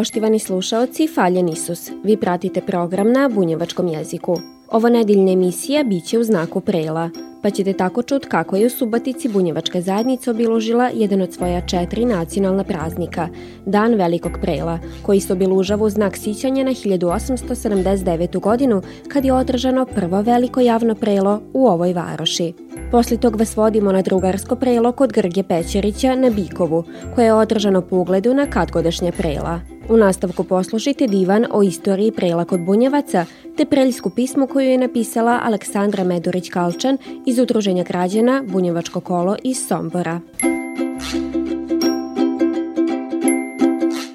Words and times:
Poštivani 0.00 0.38
slušaoci, 0.38 1.06
faljen 1.14 1.48
Isus. 1.48 1.90
Vi 2.04 2.16
pratite 2.16 2.60
program 2.60 3.12
na 3.12 3.28
bunjevačkom 3.28 3.88
jeziku. 3.88 4.36
Ovo 4.70 4.88
nedeljna 4.88 5.32
emisija 5.32 5.84
biće 5.84 6.18
u 6.18 6.24
znaku 6.24 6.60
prela, 6.60 7.10
pa 7.42 7.50
ćete 7.50 7.72
tako 7.72 8.02
čut 8.02 8.26
kako 8.26 8.56
je 8.56 8.66
u 8.66 8.70
Subatici 8.70 9.28
bunjevačka 9.28 9.80
zajednica 9.80 10.30
obilužila 10.30 10.90
jedan 10.94 11.20
od 11.20 11.32
svoja 11.32 11.60
četiri 11.66 12.04
nacionalna 12.04 12.64
praznika, 12.64 13.28
Dan 13.66 13.94
Velikog 13.94 14.32
prela, 14.42 14.78
koji 15.02 15.20
se 15.20 15.32
obilužava 15.32 15.86
u 15.86 15.90
znak 15.90 16.16
sićanja 16.16 16.64
na 16.64 16.70
1879. 16.70 18.40
godinu 18.40 18.82
kad 19.08 19.24
je 19.24 19.32
održano 19.32 19.86
prvo 19.86 20.22
veliko 20.22 20.60
javno 20.60 20.94
prelo 20.94 21.40
u 21.52 21.66
ovoj 21.66 21.92
varoši. 21.92 22.52
Posle 22.90 23.16
tog 23.16 23.36
vas 23.36 23.56
vodimo 23.56 23.92
na 23.92 24.02
drugarsko 24.02 24.56
prelo 24.56 24.92
kod 24.92 25.12
Grge 25.12 25.42
Pećerića 25.42 26.14
na 26.14 26.30
Bikovu, 26.30 26.84
koje 27.14 27.24
je 27.24 27.34
održano 27.34 27.82
po 27.82 27.96
ugledu 27.96 28.34
na 28.34 28.46
katgodašnje 28.46 29.12
prela. 29.12 29.79
U 29.90 29.96
nastavku 29.96 30.44
poslušajte 30.44 31.06
divan 31.06 31.46
o 31.50 31.62
istoriji 31.62 32.12
prela 32.12 32.44
kod 32.44 32.60
Bunjevaca, 32.60 33.24
te 33.56 33.64
preljsku 33.64 34.10
pismu 34.10 34.46
koju 34.46 34.70
je 34.70 34.78
napisala 34.78 35.40
Aleksandra 35.44 36.04
Medurić-Kalčan 36.04 36.96
iz 37.26 37.38
Udruženja 37.38 37.84
građana 37.84 38.42
Bunjevačko 38.46 39.00
kolo 39.00 39.36
iz 39.42 39.66
Sombora. 39.68 40.20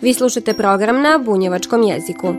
Vi 0.02 0.14
slušate 0.14 0.54
program 0.54 1.02
na 1.02 1.20
bunjevačkom 1.26 1.84
jeziku. 1.84 2.34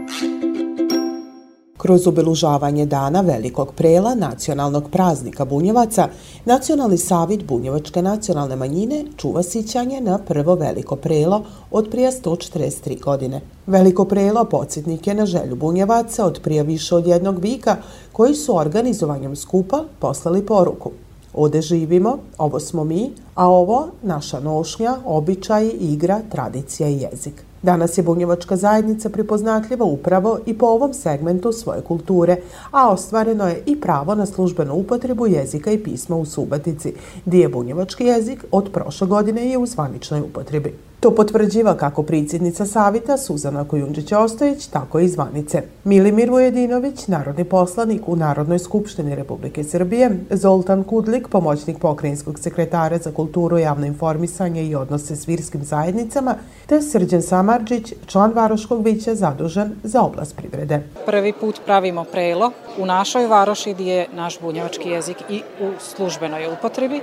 Kroz 1.87 2.07
obelužavanje 2.07 2.87
dana 2.87 3.21
Velikog 3.21 3.73
prela 3.73 4.15
nacionalnog 4.15 4.91
praznika 4.91 5.45
Bunjevaca, 5.45 6.09
Nacionalni 6.45 6.99
savit 6.99 7.45
Bunjevačke 7.45 8.03
nacionalne 8.03 8.57
manjine 8.57 9.05
čuva 9.17 9.43
sićanje 9.43 10.01
na 10.01 10.19
prvo 10.19 10.55
Veliko 10.55 10.97
prelo 10.97 11.45
od 11.71 11.89
prije 11.91 12.11
143 12.11 13.01
godine. 13.01 13.41
Veliko 13.67 14.05
prelo 14.05 14.45
podsjetnik 14.45 15.07
je 15.07 15.15
na 15.15 15.27
želju 15.27 15.57
Bunjevaca 15.57 16.27
od 16.27 16.41
prije 16.43 16.63
više 16.63 16.95
od 16.95 17.07
jednog 17.07 17.39
vika 17.39 17.77
koji 18.13 18.35
su 18.35 18.57
organizovanjem 18.57 19.37
skupa 19.37 19.85
poslali 19.99 20.47
poruku. 20.47 20.91
Ode 21.35 21.63
živimo, 21.63 22.19
ovo 22.39 22.61
smo 22.61 22.85
mi, 22.85 23.13
a 23.35 23.49
ovo 23.49 23.89
naša 24.03 24.41
nošnja, 24.41 24.97
običaji, 25.05 25.71
igra, 25.71 26.21
tradicija 26.31 26.89
i 26.89 27.01
jezik. 27.01 27.45
Danas 27.67 27.99
je 27.99 28.03
bunjevačka 28.03 28.57
zajednica 28.57 29.09
pripoznatljiva 29.11 29.85
upravo 29.85 30.39
i 30.47 30.59
po 30.59 30.67
ovom 30.67 30.95
segmentu 30.95 31.53
svoje 31.53 31.81
kulture, 31.81 32.37
a 32.71 32.91
ostvareno 32.91 33.49
je 33.49 33.63
i 33.67 33.81
pravo 33.81 34.15
na 34.15 34.27
službenu 34.27 34.75
upotrebu 34.75 35.27
jezika 35.27 35.71
i 35.71 35.79
pisma 35.79 36.17
u 36.17 36.25
Subatici, 36.25 36.95
gdje 37.25 37.39
je 37.39 37.49
bunjevački 37.49 38.05
jezik 38.05 38.45
od 38.51 38.71
prošle 38.73 39.07
godine 39.07 39.51
je 39.51 39.59
u 39.59 39.67
zvaničnoj 39.67 40.21
upotrebi. 40.21 40.75
To 41.07 41.15
potvrđiva 41.15 41.77
kako 41.77 42.03
predsjednica 42.03 42.67
Savita 42.67 43.17
Suzana 43.19 43.65
Kojundžić-Ostojić, 43.65 44.71
tako 44.71 44.99
i 44.99 45.09
zvanice. 45.09 45.63
Milimir 45.85 46.31
Vojedinović, 46.31 47.07
narodni 47.07 47.45
poslanik 47.45 48.03
u 48.07 48.17
Narodnoj 48.17 48.59
skupštini 48.59 49.15
Republike 49.15 49.65
Srbije, 49.65 50.11
Zoltan 50.31 50.85
Kudlik, 50.85 51.29
pomoćnik 51.29 51.79
pokrajinskog 51.79 52.39
sekretara 52.39 52.99
za 52.99 53.13
kulturu, 53.13 53.59
javno 53.59 53.87
informisanje 53.87 54.65
i 54.65 54.75
odnose 54.75 55.17
s 55.17 55.29
virskim 55.29 55.65
zajednicama, 55.65 56.35
te 56.67 56.83
Srđan 56.83 57.23
Samarđić, 57.23 57.93
član 58.07 58.33
Varoškog 58.33 58.85
vića 58.85 59.15
zadužen 59.15 59.73
za 59.83 60.03
oblast 60.03 60.37
privrede. 60.37 60.83
Prvi 61.07 61.33
put 61.33 61.61
pravimo 61.65 62.05
prelo 62.05 62.51
u 62.79 62.87
našoj 62.87 63.27
varoši 63.27 63.75
gdje 63.75 63.93
je 63.93 64.07
naš 64.13 64.41
bunjevački 64.41 64.89
jezik 64.89 65.17
i 65.31 65.43
u 65.61 65.71
službenoj 65.79 66.47
upotrebi, 66.53 67.01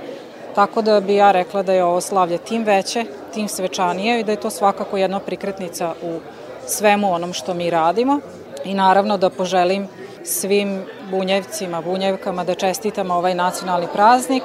Tako 0.54 0.82
da 0.82 1.00
bi 1.00 1.14
ja 1.14 1.32
rekla 1.32 1.62
da 1.62 1.72
je 1.72 1.84
ovo 1.84 2.00
slavlje 2.00 2.38
tim 2.38 2.64
veće, 2.64 3.04
tim 3.34 3.48
svečanije 3.48 4.20
i 4.20 4.24
da 4.24 4.32
je 4.32 4.40
to 4.40 4.50
svakako 4.50 4.96
jedna 4.96 5.20
prikretnica 5.20 5.94
u 6.02 6.20
svemu 6.66 7.14
onom 7.14 7.32
što 7.32 7.54
mi 7.54 7.70
radimo. 7.70 8.20
I 8.64 8.74
naravno 8.74 9.16
da 9.16 9.30
poželim 9.30 9.88
svim 10.24 10.82
bunjevcima, 11.10 11.80
bunjevkama 11.80 12.44
da 12.44 12.54
čestitamo 12.54 13.14
ovaj 13.14 13.34
nacionalni 13.34 13.86
praznik 13.92 14.42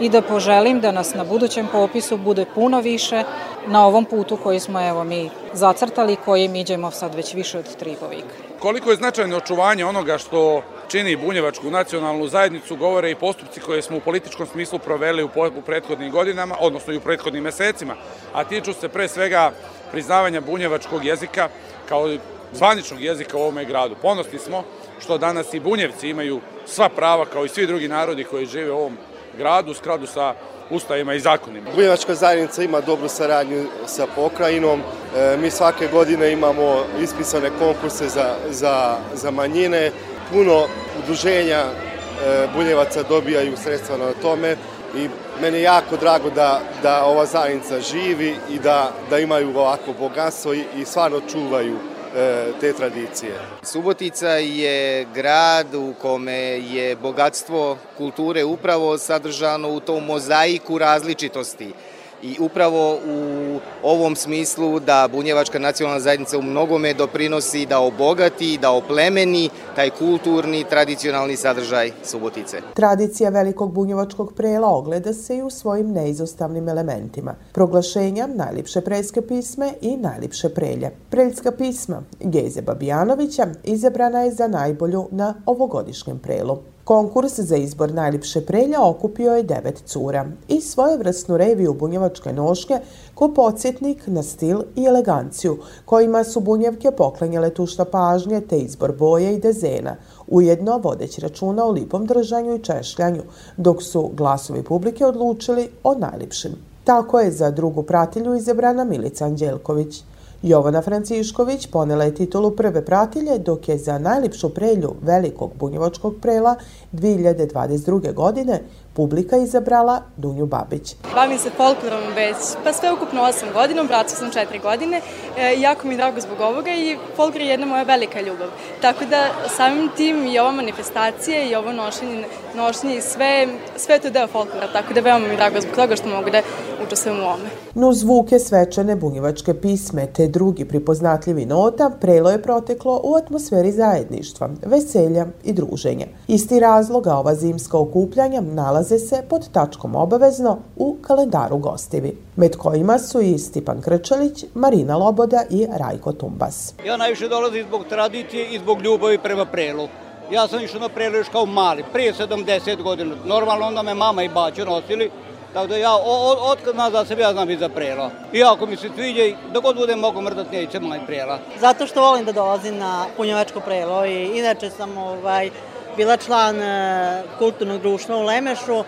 i 0.00 0.08
da 0.08 0.22
poželim 0.22 0.80
da 0.80 0.92
nas 0.92 1.14
na 1.14 1.24
budućem 1.24 1.68
popisu 1.72 2.16
bude 2.16 2.44
puno 2.54 2.80
više 2.80 3.22
na 3.66 3.86
ovom 3.86 4.04
putu 4.04 4.36
koji 4.36 4.60
smo 4.60 4.88
evo 4.88 5.04
mi 5.04 5.30
zacrtali, 5.52 6.16
koji 6.24 6.48
mi 6.48 6.60
iđemo 6.60 6.90
sad 6.90 7.14
već 7.14 7.34
više 7.34 7.58
od 7.58 7.76
tri 7.76 7.96
povika. 8.00 8.34
Koliko 8.58 8.90
je 8.90 8.96
značajno 8.96 9.36
očuvanje 9.36 9.84
onoga 9.84 10.18
što 10.18 10.62
čini 10.90 11.16
bunjevačku 11.16 11.70
nacionalnu 11.70 12.28
zajednicu, 12.28 12.76
govore 12.76 13.10
i 13.10 13.14
postupci 13.14 13.60
koje 13.60 13.82
smo 13.82 13.96
u 13.96 14.00
političkom 14.00 14.46
smislu 14.46 14.78
proveli 14.78 15.22
u, 15.22 15.28
u 15.58 15.62
prethodnim 15.62 16.10
godinama, 16.10 16.56
odnosno 16.60 16.92
i 16.92 16.96
u 16.96 17.00
prethodnim 17.00 17.42
mesecima, 17.42 17.94
a 18.32 18.44
tiču 18.44 18.72
se 18.72 18.88
pre 18.88 19.08
svega 19.08 19.52
priznavanja 19.90 20.40
bunjevačkog 20.40 21.04
jezika 21.04 21.48
kao 21.88 22.16
zvaničnog 22.52 23.00
jezika 23.00 23.36
u 23.36 23.40
ovome 23.40 23.64
gradu. 23.64 23.96
Ponosni 24.02 24.38
smo 24.38 24.64
što 25.00 25.18
danas 25.18 25.54
i 25.54 25.60
bunjevci 25.60 26.08
imaju 26.08 26.40
sva 26.66 26.88
prava 26.88 27.26
kao 27.26 27.44
i 27.44 27.48
svi 27.48 27.66
drugi 27.66 27.88
narodi 27.88 28.24
koji 28.24 28.46
žive 28.46 28.72
u 28.72 28.78
ovom 28.78 28.96
gradu, 29.38 29.74
skradu 29.74 30.06
sa 30.06 30.34
ustavima 30.70 31.14
i 31.14 31.20
zakonima. 31.20 31.70
Bunjevačka 31.74 32.14
zajednica 32.14 32.62
ima 32.62 32.80
dobru 32.80 33.08
saradnju 33.08 33.66
sa 33.86 34.06
pokrajinom. 34.14 34.80
E, 35.16 35.36
mi 35.36 35.50
svake 35.50 35.88
godine 35.92 36.32
imamo 36.32 36.84
ispisane 37.02 37.50
konkurse 37.58 38.08
za, 38.08 38.34
za, 38.50 38.96
za 39.14 39.30
manjine 39.30 39.90
puno 40.32 40.66
udruženja 41.02 41.58
e, 41.58 42.46
Bunjevaca 42.54 43.02
dobijaju 43.02 43.56
sredstva 43.56 43.96
na 43.96 44.12
tome 44.22 44.56
i 44.96 45.08
meni 45.42 45.56
je 45.56 45.62
jako 45.62 45.96
drago 45.96 46.30
da, 46.30 46.60
da 46.82 47.04
ova 47.04 47.26
zajednica 47.26 47.80
živi 47.80 48.36
i 48.50 48.58
da, 48.58 48.92
da 49.10 49.18
imaju 49.18 49.58
ovako 49.58 49.92
bogatstvo 49.98 50.54
i, 50.54 50.64
i 50.76 50.84
stvarno 50.84 51.20
čuvaju 51.32 51.76
e, 52.16 52.44
te 52.60 52.72
tradicije. 52.72 53.32
Subotica 53.62 54.28
je 54.30 55.06
grad 55.14 55.74
u 55.74 55.94
kome 56.02 56.32
je 56.58 56.96
bogatstvo 56.96 57.76
kulture 57.96 58.44
upravo 58.44 58.98
sadržano 58.98 59.68
u 59.68 59.80
tom 59.80 60.04
mozaiku 60.04 60.78
različitosti 60.78 61.72
i 62.22 62.36
upravo 62.40 62.94
u 62.94 63.58
ovom 63.82 64.16
smislu 64.16 64.80
da 64.80 65.08
Bunjevačka 65.12 65.58
nacionalna 65.58 66.00
zajednica 66.00 66.38
u 66.38 66.42
mnogome 66.42 66.94
doprinosi 66.94 67.66
da 67.66 67.80
obogati, 67.80 68.58
da 68.62 68.70
oplemeni 68.70 69.50
taj 69.76 69.90
kulturni, 69.90 70.64
tradicionalni 70.70 71.36
sadržaj 71.36 71.92
Subotice. 72.04 72.60
Tradicija 72.74 73.30
velikog 73.30 73.72
bunjevačkog 73.72 74.32
prela 74.32 74.68
ogleda 74.68 75.12
se 75.12 75.36
i 75.36 75.42
u 75.42 75.50
svojim 75.50 75.92
neizostavnim 75.92 76.68
elementima. 76.68 77.34
Proglašenja 77.52 78.26
najlipše 78.26 78.80
preljske 78.80 79.22
pisme 79.22 79.72
i 79.80 79.96
najlipše 79.96 80.48
prelje. 80.48 80.90
Preljska 81.10 81.52
pisma 81.52 82.02
Geze 82.20 82.62
Babijanovića 82.62 83.46
izabrana 83.64 84.20
je 84.20 84.30
za 84.30 84.48
najbolju 84.48 85.08
na 85.10 85.34
ovogodišnjem 85.46 86.18
prelu. 86.18 86.58
Konkurs 86.90 87.38
za 87.38 87.56
izbor 87.56 87.92
najljepše 87.94 88.40
prelja 88.40 88.82
okupio 88.82 89.32
je 89.32 89.42
devet 89.42 89.82
cura 89.86 90.26
i 90.48 90.60
svojevrsnu 90.60 91.36
reviju 91.36 91.74
bunjevačke 91.74 92.32
noške 92.32 92.78
ko 93.14 93.28
podsjetnik 93.34 94.06
na 94.06 94.22
stil 94.22 94.62
i 94.76 94.84
eleganciju, 94.84 95.58
kojima 95.84 96.24
su 96.24 96.40
bunjevke 96.40 96.90
poklanjale 96.90 97.50
tušta 97.50 97.84
pažnje 97.84 98.40
te 98.40 98.58
izbor 98.58 98.92
boje 98.98 99.34
i 99.34 99.38
dezena, 99.38 99.96
ujedno 100.26 100.78
vodeći 100.78 101.20
računa 101.20 101.64
o 101.64 101.70
lipom 101.70 102.06
držanju 102.06 102.54
i 102.54 102.62
češljanju, 102.62 103.22
dok 103.56 103.82
su 103.82 104.10
glasovi 104.16 104.62
publike 104.62 105.06
odlučili 105.06 105.68
o 105.84 105.94
najljepšim. 105.94 106.52
Tako 106.84 107.20
je 107.20 107.30
za 107.30 107.50
drugu 107.50 107.82
pratilju 107.82 108.34
izabrana 108.34 108.84
Milica 108.84 109.24
Anđelković. 109.24 110.02
Jovana 110.42 110.82
Francišković 110.82 111.66
ponela 111.66 112.04
je 112.04 112.14
titulu 112.14 112.50
prve 112.50 112.84
pratilje, 112.84 113.38
dok 113.38 113.68
je 113.68 113.78
za 113.78 113.98
najlipšu 113.98 114.48
prelju 114.48 114.94
velikog 115.02 115.50
bunjevačkog 115.54 116.14
prela 116.22 116.56
2022. 116.92 118.14
godine 118.14 118.60
publika 118.92 119.36
izabrala 119.36 120.02
Dunju 120.16 120.46
Babić. 120.46 120.94
Bavim 121.14 121.38
se 121.38 121.50
folklorom 121.50 122.02
već, 122.14 122.36
pa 122.64 122.72
sve 122.72 122.92
ukupno 122.92 123.20
8 123.20 123.52
godina, 123.52 123.84
bracu 123.84 124.16
sam 124.16 124.30
4 124.30 124.62
godine. 124.62 125.00
E, 125.38 125.60
jako 125.60 125.86
mi 125.86 125.94
je 125.94 125.96
drago 125.96 126.20
zbog 126.20 126.40
ovoga 126.40 126.70
i 126.70 126.96
folklor 127.16 127.42
je 127.42 127.48
jedna 127.48 127.66
moja 127.66 127.82
velika 127.82 128.20
ljubav. 128.20 128.48
Tako 128.80 129.04
da 129.04 129.26
samim 129.56 129.88
tim 129.96 130.26
i 130.26 130.38
ova 130.38 130.52
manifestacija 130.52 131.42
i 131.42 131.54
ovo 131.54 131.72
nošenje, 131.72 132.24
nošenje 132.56 132.96
i 132.96 133.00
sve, 133.00 133.48
sve 133.76 133.94
je 133.94 134.00
to 134.00 134.10
deo 134.10 134.26
folklora, 134.26 134.72
tako 134.72 134.94
da 134.94 135.00
veoma 135.00 135.26
mi 135.26 135.32
je 135.32 135.36
drago 135.36 135.60
zbog 135.60 135.74
toga 135.74 135.96
što 135.96 136.08
mogu 136.08 136.30
da 136.30 136.42
učestvujem 136.90 137.20
u 137.20 137.22
ovome. 137.22 137.48
No 137.74 137.92
zvuke 137.92 138.38
svečane 138.38 138.96
bunjevačke 138.96 139.54
pisme 139.54 140.06
te 140.06 140.28
drugi 140.28 140.64
pripoznatljivi 140.64 141.46
nota 141.46 141.90
prelo 142.00 142.30
je 142.30 142.42
proteklo 142.42 143.00
u 143.04 143.14
atmosferi 143.14 143.72
zajedništva, 143.72 144.50
veselja 144.66 145.26
i 145.44 145.52
druženja. 145.52 146.06
Isti 146.28 146.60
razloga 146.60 147.14
ova 147.14 147.34
zimska 147.34 147.78
okupljanja 147.78 148.40
nalaze 148.40 148.98
se 148.98 149.22
pod 149.28 149.48
tačkom 149.52 149.94
obavezno 149.94 150.58
u 150.76 150.96
kalendaru 151.02 151.58
gostivi, 151.58 152.16
med 152.36 152.56
kojima 152.56 152.98
su 152.98 153.20
i 153.20 153.38
Stipan 153.38 153.80
Krčalić, 153.80 154.44
Marina 154.54 154.96
Loboda 154.96 155.42
i 155.50 155.66
Rajko 155.78 156.12
Tumbas. 156.12 156.74
Ja 156.86 156.96
najviše 156.96 157.28
dolazim 157.28 157.66
zbog 157.68 157.84
tradicije 157.88 158.54
i 158.54 158.58
zbog 158.58 158.82
ljubavi 158.82 159.18
prema 159.18 159.44
prelu. 159.44 159.88
Ja 160.30 160.48
sam 160.48 160.64
išao 160.64 160.80
na 160.80 160.88
prelu 160.88 161.16
još 161.16 161.28
kao 161.28 161.46
mali, 161.46 161.84
prije 161.92 162.12
70 162.12 162.82
godina. 162.82 163.14
Normalno 163.24 163.66
onda 163.66 163.82
me 163.82 163.94
mama 163.94 164.22
i 164.22 164.28
baću 164.28 164.64
nosili, 164.64 165.10
Tako 165.52 165.66
da 165.66 165.76
ja, 165.76 165.94
od 166.40 166.58
kad 166.64 166.76
nazad 166.76 167.08
sebe, 167.08 167.22
ja 167.22 167.32
znam 167.32 167.50
i 167.50 167.56
za 167.56 167.68
prela. 167.68 168.10
I 168.32 168.44
ako 168.44 168.66
mi 168.66 168.76
se 168.76 168.88
sviđa, 168.94 169.22
da 169.52 169.60
god 169.60 169.76
budem 169.76 169.98
mogu 169.98 170.20
mrdat, 170.20 170.52
neće 170.52 170.80
maj 170.80 171.06
prela. 171.06 171.38
Zato 171.60 171.86
što 171.86 172.00
volim 172.00 172.24
da 172.24 172.32
dolazim 172.32 172.78
na 172.78 173.06
punjevačko 173.16 173.60
prelo 173.60 174.06
i 174.06 174.38
inače 174.38 174.70
sam 174.70 174.98
ovaj, 174.98 175.50
bila 175.96 176.16
član 176.16 176.62
e, 176.62 177.22
kulturnog 177.38 177.80
društva 177.80 178.16
u 178.16 178.22
Lemešu, 178.22 178.78
e, 178.78 178.84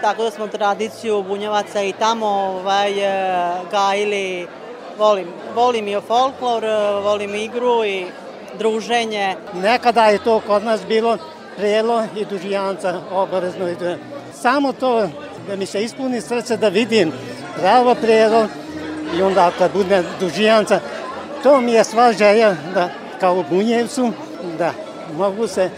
tako 0.00 0.22
da 0.22 0.30
smo 0.30 0.46
tradiciju 0.46 1.22
bunjevaca 1.22 1.82
i 1.82 1.92
tamo 1.92 2.26
ovaj, 2.26 2.90
e, 2.90 3.52
gajili, 3.70 4.46
volim, 4.98 5.28
volim 5.54 5.88
i 5.88 6.00
folklor, 6.06 6.64
volim 7.02 7.34
igru 7.34 7.84
i 7.84 8.06
druženje. 8.58 9.36
Nekada 9.52 10.04
je 10.04 10.24
to 10.24 10.40
kod 10.46 10.64
nas 10.64 10.86
bilo 10.86 11.18
prelo 11.56 12.04
i 12.16 12.24
dužijanca 12.24 13.00
obavezno. 13.12 13.66
Samo 14.32 14.72
to 14.72 15.08
da 15.48 15.56
mi 15.56 15.66
se 15.66 15.82
ispuni 15.84 16.20
srce 16.20 16.56
da 16.56 16.68
vidim 16.68 17.12
pravo 17.58 17.94
prelo 17.94 18.46
i 19.18 19.22
onda 19.22 19.50
kad 19.58 19.72
bude 19.72 20.02
dužijanca, 20.20 20.80
to 21.42 21.60
mi 21.60 21.72
je 21.72 21.84
sva 21.84 22.12
želja 22.12 22.56
da 22.74 22.88
kao 23.20 23.44
bunjevcu 23.50 24.12
da 24.58 24.72
mogu 25.16 25.46
se 25.46 25.70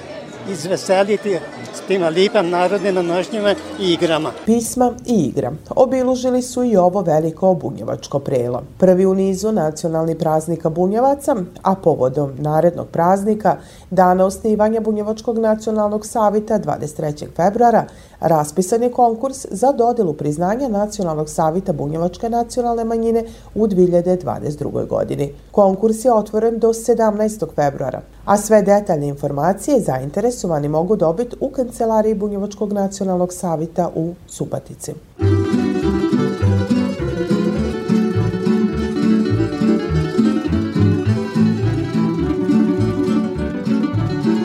izveseliti 0.49 1.39
s 1.75 1.81
tima 1.81 2.09
lipam 2.09 2.49
narodnim 2.49 2.95
nošnjima 2.95 3.55
i 3.81 3.93
igrama. 3.93 4.31
Pisma 4.47 4.93
i 5.07 5.15
igra 5.15 5.53
obilužili 5.71 6.43
su 6.43 6.65
i 6.65 6.77
ovo 6.77 7.01
veliko 7.01 7.55
bunjevačko 7.55 8.19
prelo. 8.19 8.63
Prvi 8.79 9.07
u 9.07 9.15
nizu 9.15 9.53
nacionalni 9.53 10.19
praznika 10.19 10.71
bunjevaca, 10.71 11.37
a 11.63 11.75
povodom 11.75 12.33
narednog 12.39 12.89
praznika, 12.89 13.57
dana 13.91 14.25
osnivanja 14.25 14.81
Bunjevačkog 14.81 15.39
nacionalnog 15.39 16.07
savita 16.07 16.59
23. 16.59 17.27
februara, 17.37 17.85
raspisan 18.21 18.83
je 18.83 18.93
konkurs 18.93 19.47
za 19.51 19.73
dodelu 19.73 20.13
priznanja 20.13 20.69
Nacionalnog 20.69 21.31
savita 21.31 21.73
Bunjevačke 21.73 22.29
nacionalne 22.29 22.85
manjine 22.85 23.25
u 23.55 23.67
2022. 23.67 24.87
godini. 24.87 25.33
Konkurs 25.51 26.05
je 26.05 26.13
otvoren 26.13 26.59
do 26.59 26.69
17. 26.69 27.47
februara, 27.55 28.01
a 28.25 28.37
sve 28.37 28.63
detaljne 28.63 29.09
informacije 29.09 29.81
zainteresovani 29.81 30.69
mogu 30.69 30.97
dobiti 30.97 31.37
u 31.41 31.49
kancelariji 31.49 32.15
Bunjevačkog 32.15 32.73
nacionalnog 32.73 33.33
savita 33.33 33.91
u 33.95 34.15
Subatici. 34.27 34.93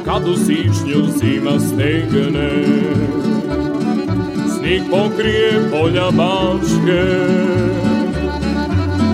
Kad 0.05 0.27
u 0.27 0.35
sičnju 0.35 1.19
zima 1.19 1.59
stegne 1.59 3.14
nich 4.65 4.81
pokrie 4.89 5.69
poľa 5.69 6.09
máške. 6.09 7.03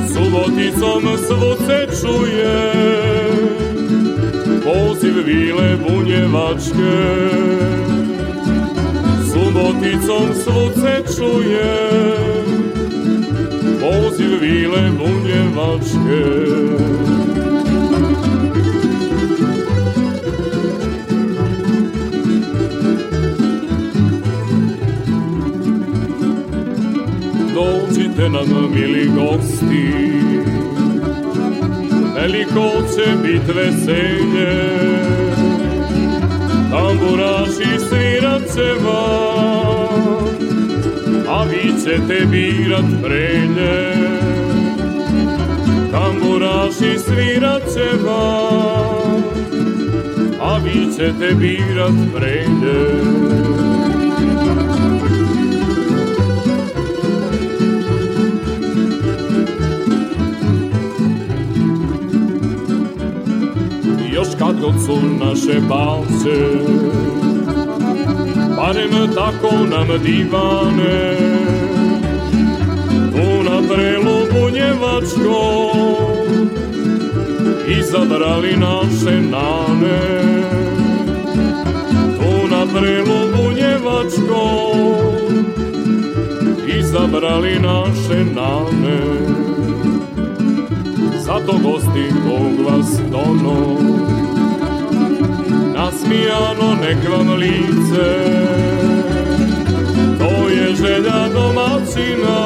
Suboticom 0.08 1.04
svoce 1.28 1.78
čuje, 1.92 2.60
poziv 4.64 5.16
víle 5.28 5.76
bunevačke. 5.84 7.00
Suboticom 9.28 10.28
svoce 10.40 10.92
čuje, 11.12 11.76
poziv 13.84 14.32
víle 14.40 14.84
bunevačke. 14.96 16.24
Dođite 28.22 28.54
nam, 28.54 28.72
mili 28.74 29.10
gosti, 29.16 29.94
veliko 32.16 32.72
će 32.96 33.16
bit 33.24 33.56
veselje. 33.56 34.70
Tamburaši 36.72 37.80
svirat 37.90 38.42
će 38.56 38.74
vam 38.84 40.26
A 41.30 41.44
vi 41.44 41.74
ćete 41.84 42.26
birat 42.26 42.86
prelje. 43.04 43.94
Tamburaši 45.92 47.00
svirat 47.00 47.62
će 47.74 48.04
vam 48.06 49.24
A 50.42 50.58
vi 50.58 50.94
ćete 50.98 51.36
birat 51.36 51.94
prelje 52.16 53.81
kad 64.40 64.60
god 64.62 64.74
su 64.86 64.98
naše 65.20 65.60
balce 65.70 66.38
Barem 68.56 69.14
tako 69.16 69.56
nam 69.70 69.88
divane. 70.04 71.18
Tu 73.12 73.44
na 73.44 73.62
prelu 73.70 74.18
bunjevačko 74.34 75.72
Izabrali 77.80 78.58
naše 78.58 79.22
nane. 79.22 80.00
Tu 82.18 82.48
na 82.52 82.66
prelu 82.74 83.20
bunjevačko 83.36 84.72
Izabrali 86.80 87.60
naše 87.60 88.26
nane 88.36 89.61
Zato 91.32 91.54
gosti 91.64 92.14
Bog 92.28 92.66
vas 92.66 93.00
dono. 93.12 93.78
Nasmijano 95.76 96.76
nek 96.82 97.10
vam 97.12 97.30
lice. 97.34 98.10
To 100.20 100.50
je 100.50 100.76
želja 100.76 101.30
domaćina. 101.34 102.40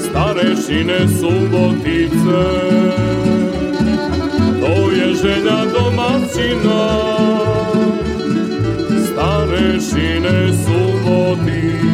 Starešine 0.00 1.08
subotice 1.08 2.44
To 4.60 4.90
je 4.90 5.14
želja 5.14 5.60
domaćina. 5.72 6.88
Starešine 9.06 10.52
subotice 10.64 11.88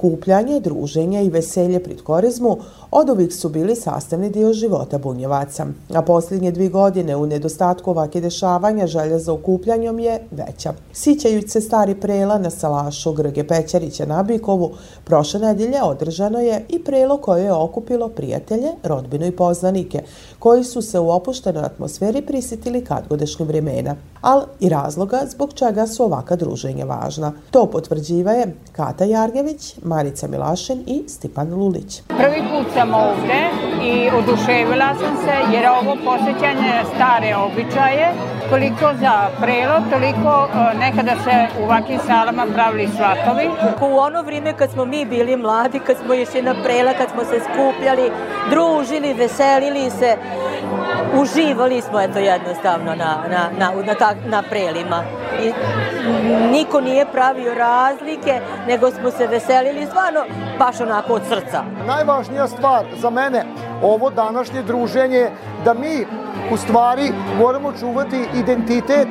Okupljanje, 0.00 0.60
druženje 0.60 1.24
i 1.24 1.30
veselje 1.30 1.82
pred 1.82 2.02
korizmu 2.02 2.56
od 2.90 3.10
uvijek 3.10 3.32
su 3.32 3.48
bili 3.48 3.76
sastavni 3.76 4.30
dio 4.30 4.52
života 4.52 4.98
bunjevaca. 4.98 5.66
A 5.94 6.02
posljednje 6.02 6.52
dvi 6.52 6.68
godine 6.68 7.16
u 7.16 7.26
nedostatku 7.26 7.90
ovake 7.90 8.20
dešavanja 8.20 8.86
želja 8.86 9.18
za 9.18 9.32
okupljanjem 9.32 9.98
je 9.98 10.22
veća. 10.30 10.72
Sićajući 10.92 11.48
se 11.48 11.60
stari 11.60 11.94
prela 11.94 12.38
na 12.38 12.50
salašu 12.50 13.12
Grge 13.12 13.44
Pećarića 13.46 14.06
na 14.06 14.22
Bikovu, 14.22 14.70
prošle 15.04 15.40
nedelje 15.40 15.82
održano 15.82 16.40
je 16.40 16.64
i 16.68 16.84
prelo 16.84 17.16
koje 17.16 17.44
je 17.44 17.52
okupilo 17.52 18.08
prijatelje, 18.08 18.68
rodbinu 18.82 19.26
i 19.26 19.36
poznanike, 19.36 20.02
koji 20.38 20.64
su 20.64 20.82
se 20.82 20.98
u 20.98 21.10
opuštenoj 21.10 21.64
atmosferi 21.64 22.22
prisjetili 22.22 22.84
kadgodešnih 22.84 23.48
vremena, 23.48 23.96
ali 24.20 24.44
i 24.60 24.68
razloga 24.68 25.20
zbog 25.26 25.52
čega 25.54 25.86
su 25.86 26.04
ovaka 26.04 26.36
druženja 26.36 26.84
važna. 26.84 27.32
To 27.50 27.66
potvrđiva 27.66 28.32
je 28.32 28.54
Kata 28.72 29.04
Jarnjević, 29.04 29.76
Marica 29.82 30.28
Milašin 30.28 30.84
i 30.86 31.08
Stipan 31.08 31.54
Lulić. 31.54 32.02
Prvi 32.06 32.42
put 32.50 32.74
sam 32.74 32.94
ovde 32.94 33.40
i 33.84 34.10
oduševila 34.18 34.94
sam 35.00 35.16
se 35.24 35.54
jer 35.54 35.64
ovo 35.68 35.96
posjećanje 36.04 36.72
stare 36.94 37.36
običaje, 37.36 38.12
koliko 38.50 38.86
za 39.00 39.28
prelo, 39.40 39.76
toliko 39.90 40.48
e, 40.48 40.78
nekada 40.78 41.14
se 41.24 41.60
u 41.60 41.64
ovakvim 41.64 41.98
salama 42.06 42.46
pravili 42.54 42.88
svatovi. 42.96 43.46
U 43.92 43.98
ono 43.98 44.22
vrijeme 44.22 44.56
kad 44.56 44.70
smo 44.70 44.84
mi 44.84 45.04
bili 45.04 45.36
mladi, 45.36 45.80
kad 45.86 45.96
smo 46.04 46.14
išli 46.14 46.42
na 46.42 46.54
prela, 46.64 46.92
kad 46.92 47.08
smo 47.10 47.24
se 47.24 47.40
skupljali, 47.40 48.10
družili, 48.50 49.14
veselili 49.14 49.90
se, 49.90 50.16
uživali 51.20 51.82
smo 51.82 52.00
eto 52.00 52.18
jednostavno 52.18 52.94
na, 52.94 53.24
na, 53.30 53.50
na, 53.58 53.72
na, 53.86 53.94
ta, 53.94 54.14
na 54.26 54.42
prelima. 54.42 55.04
I 55.42 55.52
niko 56.52 56.80
nije 56.80 57.06
pravio 57.12 57.54
razlike, 57.54 58.40
nego 58.66 58.90
smo 58.90 59.10
se 59.10 59.26
veselili 59.26 59.86
stvarno 59.86 60.20
baš 60.58 60.80
onako 60.80 61.14
od 61.14 61.22
srca. 61.28 61.62
Najvažnija 61.86 62.48
stvar 62.48 62.86
za 62.96 63.10
mene 63.10 63.44
ovo 63.82 64.10
današnje 64.10 64.62
druženje 64.62 65.30
da 65.64 65.74
mi 65.74 66.06
u 66.52 66.56
stvari 66.56 67.12
moramo 67.38 67.72
čuvati 67.80 68.24
identitet 68.34 69.08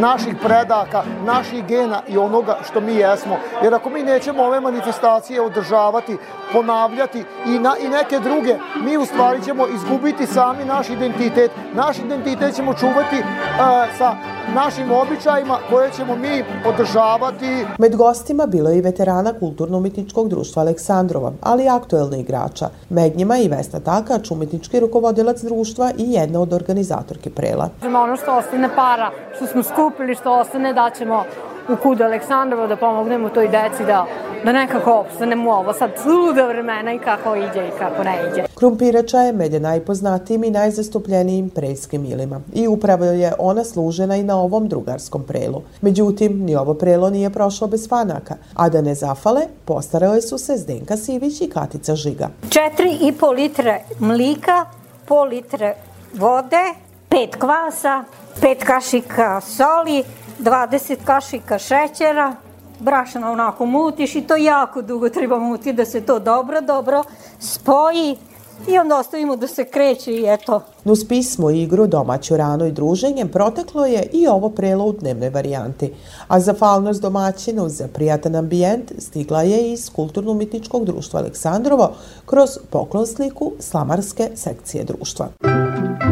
naših 0.00 0.34
predaka, 0.44 1.02
naših 1.24 1.66
gena 1.66 2.02
i 2.08 2.18
onoga 2.18 2.58
što 2.70 2.80
mi 2.80 2.94
jesmo. 2.94 3.36
Jer 3.62 3.74
ako 3.74 3.90
mi 3.90 4.02
nećemo 4.02 4.42
ove 4.42 4.60
manifestacije 4.60 5.40
održavati, 5.40 6.16
ponavljati 6.52 7.24
i, 7.46 7.58
na, 7.58 7.74
i 7.80 7.88
neke 7.88 8.18
druge, 8.18 8.56
mi 8.84 8.96
u 8.96 9.06
stvari 9.06 9.44
ćemo 9.44 9.66
izgubiti 9.66 10.26
sami 10.26 10.64
naš 10.64 10.90
identitet. 10.90 11.50
Naš 11.74 11.98
identitet 11.98 12.54
ćemo 12.54 12.74
čuvati 12.74 13.16
uh, 13.16 13.96
sa 13.98 14.16
našim 14.54 14.90
običajima 14.92 15.58
koje 15.70 15.90
ćemo 15.90 16.16
mi 16.16 16.44
održavati. 16.66 17.66
Med 17.78 17.96
gostima 17.96 18.46
bilo 18.46 18.70
je 18.70 18.78
i 18.78 18.80
veterana 18.80 19.32
kulturno-umetničkog 19.40 20.28
društva 20.28 20.62
Aleksandrova, 20.62 21.32
ali 21.40 21.64
i 21.64 21.68
aktuelna 21.68 22.16
igrača. 22.16 22.68
Med 22.88 23.16
njima 23.16 23.36
i 23.38 23.48
Vesna 23.48 23.80
Takač, 23.80 24.30
umetnički 24.30 24.80
rukovodilac 24.80 25.42
društva 25.42 25.90
i 25.98 26.12
jedna 26.12 26.40
od 26.40 26.52
organizatorke 26.52 27.30
prela. 27.30 27.68
Ono 27.84 28.16
što 28.16 28.36
ostane 28.36 28.68
para, 28.76 29.10
što 29.36 29.46
smo 29.46 29.62
skupili, 29.62 30.14
što 30.14 30.32
ostane 30.32 30.72
da 30.72 30.90
ćemo 30.98 31.24
u 31.68 31.76
kudu 31.76 32.04
Aleksandrova 32.04 32.66
da 32.66 32.76
pomognemo 32.76 33.28
toj 33.28 33.48
deci 33.48 33.84
da 33.84 34.06
da 34.44 34.52
nekako 34.52 34.92
opstanemo 34.92 35.52
ovo 35.52 35.72
sad 35.72 35.90
luda 36.06 36.46
vremena 36.46 36.92
i 36.92 36.98
kako 36.98 37.36
ide 37.36 37.68
i 37.68 37.78
kako 37.78 38.04
ne 38.04 38.14
ide. 38.32 38.44
Krumpirača 38.54 39.18
je 39.18 39.32
među 39.32 39.60
najpoznatijim 39.60 40.44
i 40.44 40.50
najzastupljenijim 40.50 41.50
prejskim 41.50 42.02
milima 42.02 42.40
i 42.54 42.68
upravo 42.68 43.04
je 43.04 43.32
ona 43.38 43.64
služena 43.64 44.16
i 44.16 44.22
na 44.22 44.40
ovom 44.40 44.68
drugarskom 44.68 45.22
prelu. 45.22 45.62
Međutim, 45.80 46.44
ni 46.44 46.56
ovo 46.56 46.74
prelo 46.74 47.10
nije 47.10 47.30
prošlo 47.30 47.66
bez 47.66 47.88
fanaka, 47.88 48.34
a 48.54 48.68
da 48.68 48.80
ne 48.80 48.94
zafale, 48.94 49.42
postarale 49.64 50.22
su 50.22 50.38
se 50.38 50.56
Zdenka 50.56 50.96
Sivić 50.96 51.40
i 51.40 51.50
Katica 51.50 51.94
Žiga. 51.94 52.28
4,5 52.48 53.34
litre 53.34 53.80
mlika, 53.98 54.66
pol 55.06 55.28
litre 55.28 55.74
vode, 56.14 56.74
5 57.10 57.36
kvasa, 57.38 58.04
5 58.40 58.64
kašika 58.64 59.40
soli, 59.40 60.04
20 60.42 60.96
kašika 61.04 61.58
šećera, 61.58 62.36
brašna 62.80 63.30
onako 63.30 63.66
mutiš 63.66 64.14
i 64.14 64.20
to 64.20 64.36
jako 64.36 64.82
dugo 64.82 65.08
treba 65.08 65.38
muti 65.38 65.72
da 65.72 65.84
se 65.84 66.00
to 66.00 66.18
dobro, 66.18 66.60
dobro 66.60 67.04
spoji 67.38 68.16
i 68.68 68.78
onda 68.78 68.98
ostavimo 68.98 69.36
da 69.36 69.46
se 69.46 69.64
kreće 69.64 70.12
i 70.12 70.24
eto. 70.26 70.60
Nus 70.84 71.08
pismo, 71.08 71.50
igru, 71.50 71.86
domaću 71.86 72.36
rano 72.36 72.66
i 72.66 72.72
druženjem 72.72 73.28
proteklo 73.28 73.86
je 73.86 74.08
i 74.12 74.26
ovo 74.26 74.48
prelo 74.48 74.84
u 74.84 74.92
dnevnoj 74.92 75.30
varijanti, 75.30 75.92
a 76.28 76.40
za 76.40 76.54
falnost 76.54 77.02
domaćinu 77.02 77.68
za 77.68 77.88
prijatan 77.88 78.36
ambijent 78.36 78.92
stigla 78.98 79.42
je 79.42 79.72
iz 79.72 79.90
Kulturno-umetničkog 79.90 80.84
društva 80.84 81.20
Aleksandrovo 81.20 81.92
kroz 82.26 82.50
poklon 82.70 83.06
sliku 83.06 83.52
slamarske 83.60 84.30
sekcije 84.34 84.84
društva. 84.84 85.28
svira 85.42 86.11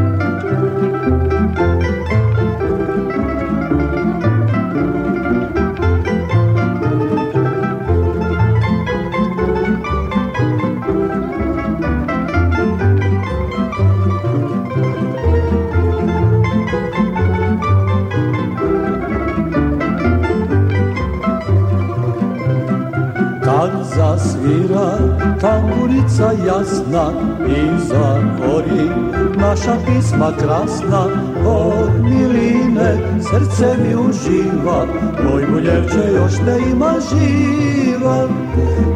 tamburica 26.20 26.46
jasna 26.46 27.12
i 27.48 27.84
za 27.84 28.14
ori 28.56 28.90
naša 29.36 29.76
pisma 29.86 30.32
krasna. 30.38 31.04
Od 31.46 32.04
miline 32.04 33.20
srce 33.20 33.76
mi 33.82 33.94
uživa 33.94 34.86
moj 35.24 35.46
muljevče 35.46 36.12
još 36.14 36.32
te 36.32 36.70
ima 36.70 36.94
živa. 37.10 38.28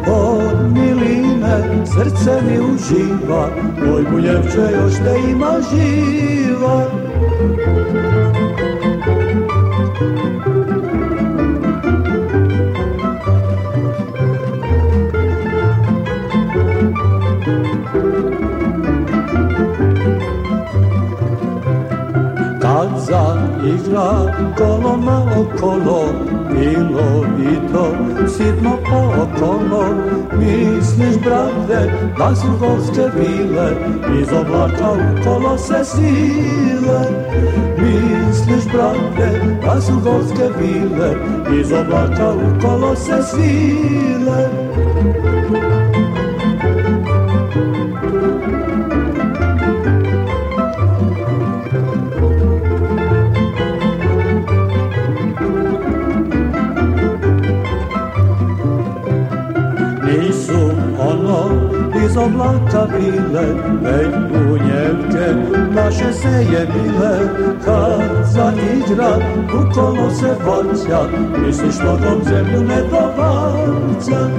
Od 0.07 0.71
miline 0.73 1.85
srce 1.85 2.41
mi 2.41 2.59
uživa 2.59 3.49
moj 3.85 4.03
muljevče 4.11 4.75
još 4.81 4.93
te 4.93 5.31
ima 5.31 5.51
živa 5.71 6.85
igra 23.09 24.33
koloma 24.57 25.25
okolo 25.37 26.05
Bilo 26.49 27.25
i 27.39 27.73
to. 27.73 27.91
Sitno 28.27 28.77
okolo 29.21 29.85
Misliš, 30.33 31.23
brate, 31.23 31.91
da 32.17 32.35
su 32.35 32.47
gorske 32.59 33.09
bile 33.17 33.71
Iz 34.21 34.33
oblaka 34.33 34.91
u 34.91 35.23
kolo 35.23 35.57
se 35.57 35.83
sile. 35.83 37.01
Misliš, 37.77 38.73
brate, 38.73 39.57
da 39.65 39.81
su 39.81 39.93
gorske 40.03 40.49
bile 40.59 41.15
Iz 41.59 41.71
oblaka 41.71 42.33
u 42.33 42.61
kolo 42.61 42.95
se 42.95 43.23
svile 43.23 44.49
iz 62.45 62.75
oblaka 62.75 62.87
bile, 62.97 63.45
već 63.81 64.15
bunjevke 64.29 65.35
naše 65.75 66.13
se 66.13 66.27
je 66.27 66.67
bile, 66.73 67.19
kad 67.65 68.25
zaigra, 68.33 69.17
u 69.53 69.73
kolo 69.73 70.09
se 70.09 70.35
vrća, 70.45 71.07
misliš 71.45 71.75
nogom 71.83 72.23
zemlju 72.23 72.61
ne 72.67 72.81
dovaća. 72.91 74.29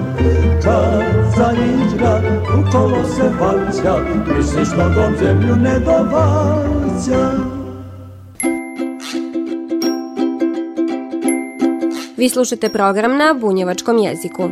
Kad 0.62 1.04
zaigra, 1.36 2.20
u 2.58 2.70
kolo 2.72 3.04
se 3.04 3.22
vrća, 3.22 3.98
misliš 4.36 4.68
nogom 4.78 5.16
zemlju 5.18 5.56
ne 5.56 5.78
dovaća. 5.78 7.30
Vi 12.16 12.28
slušate 12.28 12.68
program 12.68 13.16
na 13.16 13.34
bunjevačkom 13.40 13.98
jeziku. 13.98 14.50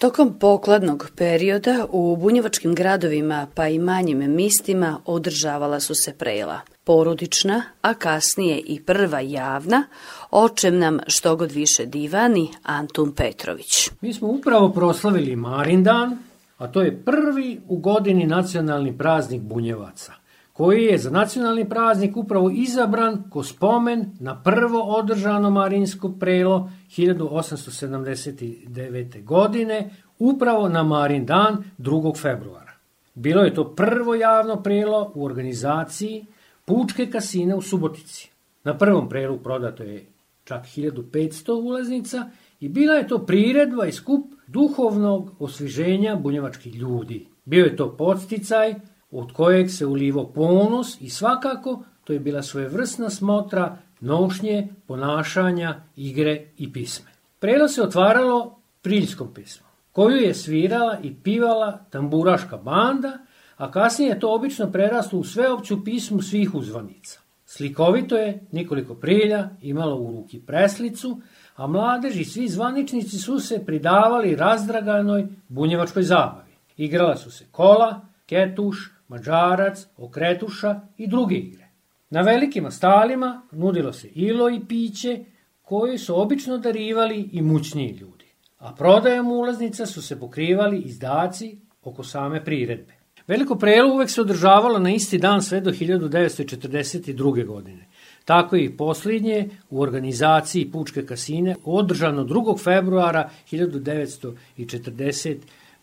Tokom 0.00 0.38
pokladnog 0.38 1.10
perioda 1.16 1.86
u 1.90 2.16
bunjevačkim 2.16 2.74
gradovima 2.74 3.46
pa 3.54 3.68
i 3.68 3.78
manjim 3.78 4.34
mistima 4.34 5.00
održavala 5.06 5.80
su 5.80 5.94
se 5.94 6.12
prela. 6.12 6.60
Porodična, 6.84 7.62
a 7.82 7.94
kasnije 7.94 8.58
i 8.58 8.82
prva 8.82 9.20
javna, 9.20 9.84
o 10.30 10.48
čem 10.48 10.78
nam 10.78 10.98
što 11.06 11.36
god 11.36 11.52
više 11.52 11.86
divani 11.86 12.48
Antun 12.62 13.12
Petrović. 13.12 13.90
Mi 14.00 14.12
smo 14.12 14.28
upravo 14.28 14.72
proslavili 14.72 15.36
Marindan, 15.36 16.18
a 16.58 16.68
to 16.68 16.82
je 16.82 17.02
prvi 17.04 17.60
u 17.68 17.76
godini 17.76 18.26
nacionalni 18.26 18.98
praznik 18.98 19.42
Bunjevaca 19.42 20.19
koji 20.60 20.84
je 20.84 20.98
za 20.98 21.10
nacionalni 21.10 21.68
praznik 21.68 22.16
upravo 22.16 22.50
izabran 22.50 23.30
ko 23.30 23.42
spomen 23.42 24.16
na 24.20 24.42
prvo 24.42 24.82
održano 24.82 25.50
marinsko 25.50 26.12
prelo 26.20 26.70
1879. 26.96 29.24
godine, 29.24 29.90
upravo 30.18 30.68
na 30.68 30.82
Marin 30.82 31.26
dan 31.26 31.64
2. 31.78 32.20
februara. 32.20 32.72
Bilo 33.14 33.42
je 33.42 33.54
to 33.54 33.74
prvo 33.74 34.14
javno 34.14 34.62
prelo 34.62 35.12
u 35.14 35.24
organizaciji 35.24 36.26
Pučke 36.64 37.10
kasine 37.10 37.54
u 37.54 37.62
Subotici. 37.62 38.30
Na 38.64 38.78
prvom 38.78 39.08
prelu 39.08 39.38
prodato 39.38 39.82
je 39.82 40.06
čak 40.44 40.64
1500 40.76 41.52
ulaznica 41.52 42.30
i 42.60 42.68
bila 42.68 42.94
je 42.94 43.08
to 43.08 43.26
priredba 43.26 43.86
i 43.86 43.92
skup 43.92 44.26
duhovnog 44.46 45.30
osviženja 45.38 46.16
bunjevačkih 46.16 46.74
ljudi. 46.74 47.26
Bio 47.44 47.64
je 47.64 47.76
to 47.76 47.96
podsticaj 47.96 48.74
od 49.10 49.32
kojeg 49.32 49.70
se 49.70 49.86
ulivo 49.86 50.32
ponos 50.34 51.00
i 51.00 51.10
svakako 51.10 51.82
to 52.04 52.12
je 52.12 52.20
bila 52.20 52.42
svojevrsna 52.42 53.10
smotra 53.10 53.76
nošnje, 54.00 54.68
ponašanja, 54.86 55.82
igre 55.96 56.46
i 56.56 56.72
pisme. 56.72 57.10
Prelo 57.38 57.68
se 57.68 57.82
otvaralo 57.82 58.58
priljskom 58.82 59.34
pismom, 59.34 59.68
koju 59.92 60.16
je 60.16 60.34
svirala 60.34 60.98
i 61.02 61.14
pivala 61.14 61.84
tamburaška 61.90 62.56
banda, 62.56 63.18
a 63.56 63.70
kasnije 63.70 64.08
je 64.08 64.20
to 64.20 64.34
obično 64.34 64.72
preraslo 64.72 65.18
u 65.18 65.24
sveopću 65.24 65.84
pismu 65.84 66.22
svih 66.22 66.54
uzvanica. 66.54 67.20
Slikovito 67.44 68.16
je, 68.16 68.46
Nikoliko 68.52 68.94
Prilja 68.94 69.48
imalo 69.62 69.96
u 69.96 70.12
ruki 70.12 70.40
preslicu, 70.40 71.20
a 71.56 71.66
mladež 71.66 72.16
i 72.16 72.24
svi 72.24 72.48
zvaničnici 72.48 73.18
su 73.18 73.40
se 73.40 73.66
pridavali 73.66 74.36
razdraganoj 74.36 75.26
bunjevačkoj 75.48 76.02
zabavi. 76.02 76.52
Igrala 76.76 77.16
su 77.16 77.30
se 77.30 77.46
kola, 77.50 78.00
ketuš, 78.26 78.92
mađarac, 79.10 79.86
okretuša 79.96 80.80
i 80.96 81.06
druge 81.06 81.34
igre. 81.34 81.68
Na 82.10 82.20
velikim 82.20 82.70
stalima 82.70 83.42
nudilo 83.52 83.92
se 83.92 84.08
ilo 84.08 84.50
i 84.50 84.60
piće, 84.68 85.24
koje 85.62 85.98
su 85.98 86.20
obično 86.20 86.58
darivali 86.58 87.28
i 87.32 87.42
mućniji 87.42 87.90
ljudi, 87.90 88.26
a 88.58 88.74
prodajom 88.74 89.32
ulaznica 89.32 89.86
su 89.86 90.02
se 90.02 90.20
pokrivali 90.20 90.78
izdaci 90.78 91.58
oko 91.82 92.04
same 92.04 92.44
priredbe. 92.44 92.94
Veliko 93.26 93.54
prelo 93.54 93.94
uvek 93.94 94.10
se 94.10 94.20
održavalo 94.20 94.78
na 94.78 94.90
isti 94.90 95.18
dan 95.18 95.42
sve 95.42 95.60
do 95.60 95.70
1942. 95.70 97.46
godine. 97.46 97.86
Tako 98.24 98.56
i 98.56 98.76
posljednje 98.76 99.48
u 99.70 99.80
organizaciji 99.80 100.70
Pučke 100.70 101.06
kasine 101.06 101.56
održano 101.64 102.24
2. 102.24 102.58
februara 102.64 103.30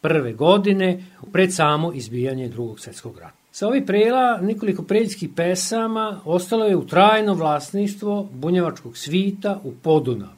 1941. 0.04 0.36
godine 0.36 1.04
pred 1.32 1.54
samo 1.54 1.94
izbijanje 1.94 2.48
drugog 2.48 2.80
svetskog 2.80 3.20
rata. 3.20 3.36
Sa 3.52 3.68
ovih 3.68 3.84
prela 3.88 4.42
nekoliko 4.42 4.84
preljskih 4.84 5.30
pesama 5.36 6.22
ostalo 6.26 6.66
je 6.66 6.76
u 6.76 6.88
trajno 6.88 7.34
vlasništvo 7.34 8.30
bunjevačkog 8.34 8.98
svita 8.98 9.62
u 9.64 9.74
Podunavlju. 9.84 10.38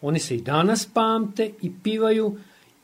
Oni 0.00 0.18
se 0.18 0.36
i 0.36 0.42
danas 0.42 0.88
pamte 0.94 1.50
i 1.62 1.72
pivaju 1.82 2.36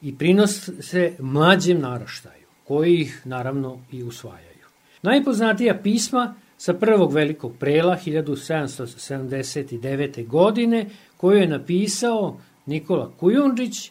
i 0.02 0.18
prinose 0.18 1.12
mlađem 1.18 1.80
naraštaju, 1.80 2.46
koji 2.64 2.94
ih 2.94 3.22
naravno 3.24 3.78
i 3.92 4.02
usvajaju. 4.02 4.64
Najpoznatija 5.02 5.78
pisma 5.82 6.34
sa 6.56 6.74
prvog 6.74 7.12
velikog 7.12 7.52
prela 7.60 7.98
1779. 8.06 10.26
godine 10.26 10.86
koju 11.16 11.38
je 11.38 11.46
napisao 11.46 12.40
Nikola 12.66 13.10
Kujundžić, 13.20 13.90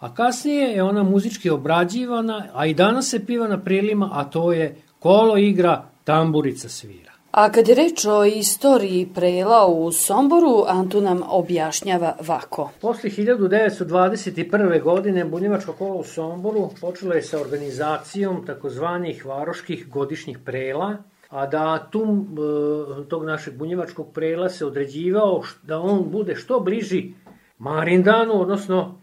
a 0.00 0.14
kasnije 0.14 0.68
je 0.68 0.82
ona 0.82 1.02
muzički 1.02 1.50
obrađivana, 1.50 2.46
a 2.54 2.66
i 2.66 2.74
danas 2.74 3.08
se 3.08 3.26
piva 3.26 3.48
na 3.48 3.58
prelima, 3.58 4.10
a 4.12 4.24
to 4.24 4.52
je 4.52 4.76
Kolo 4.98 5.36
igra, 5.36 5.84
tamburica 6.04 6.68
svira. 6.68 7.10
A 7.30 7.50
kad 7.52 7.68
je 7.68 7.74
reč 7.74 8.04
o 8.04 8.24
istoriji 8.24 9.08
prela 9.14 9.66
u 9.66 9.92
Somboru, 9.92 10.64
Antu 10.68 11.00
nam 11.00 11.22
objašnjava 11.28 12.16
vako. 12.26 12.70
Posle 12.80 13.10
1921. 13.10 14.82
godine 14.82 15.24
Bunjevačko 15.24 15.72
kolo 15.72 15.94
u 15.94 16.04
Somboru 16.04 16.70
počelo 16.80 17.14
je 17.14 17.22
sa 17.22 17.40
organizacijom 17.40 18.46
takozvanih 18.46 19.26
varoških 19.26 19.88
godišnjih 19.88 20.38
prela, 20.38 20.96
a 21.28 21.46
datum 21.46 22.20
e, 22.20 23.08
tog 23.08 23.24
našeg 23.24 23.56
bunjevačkog 23.56 24.12
prela 24.14 24.48
se 24.48 24.66
određivao 24.66 25.42
da 25.62 25.78
on 25.78 26.10
bude 26.10 26.34
što 26.34 26.60
bliži 26.60 27.12
Marindanu, 27.58 28.40
odnosno 28.40 29.00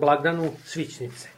blagdanu 0.00 0.50
Svićnice. 0.64 1.28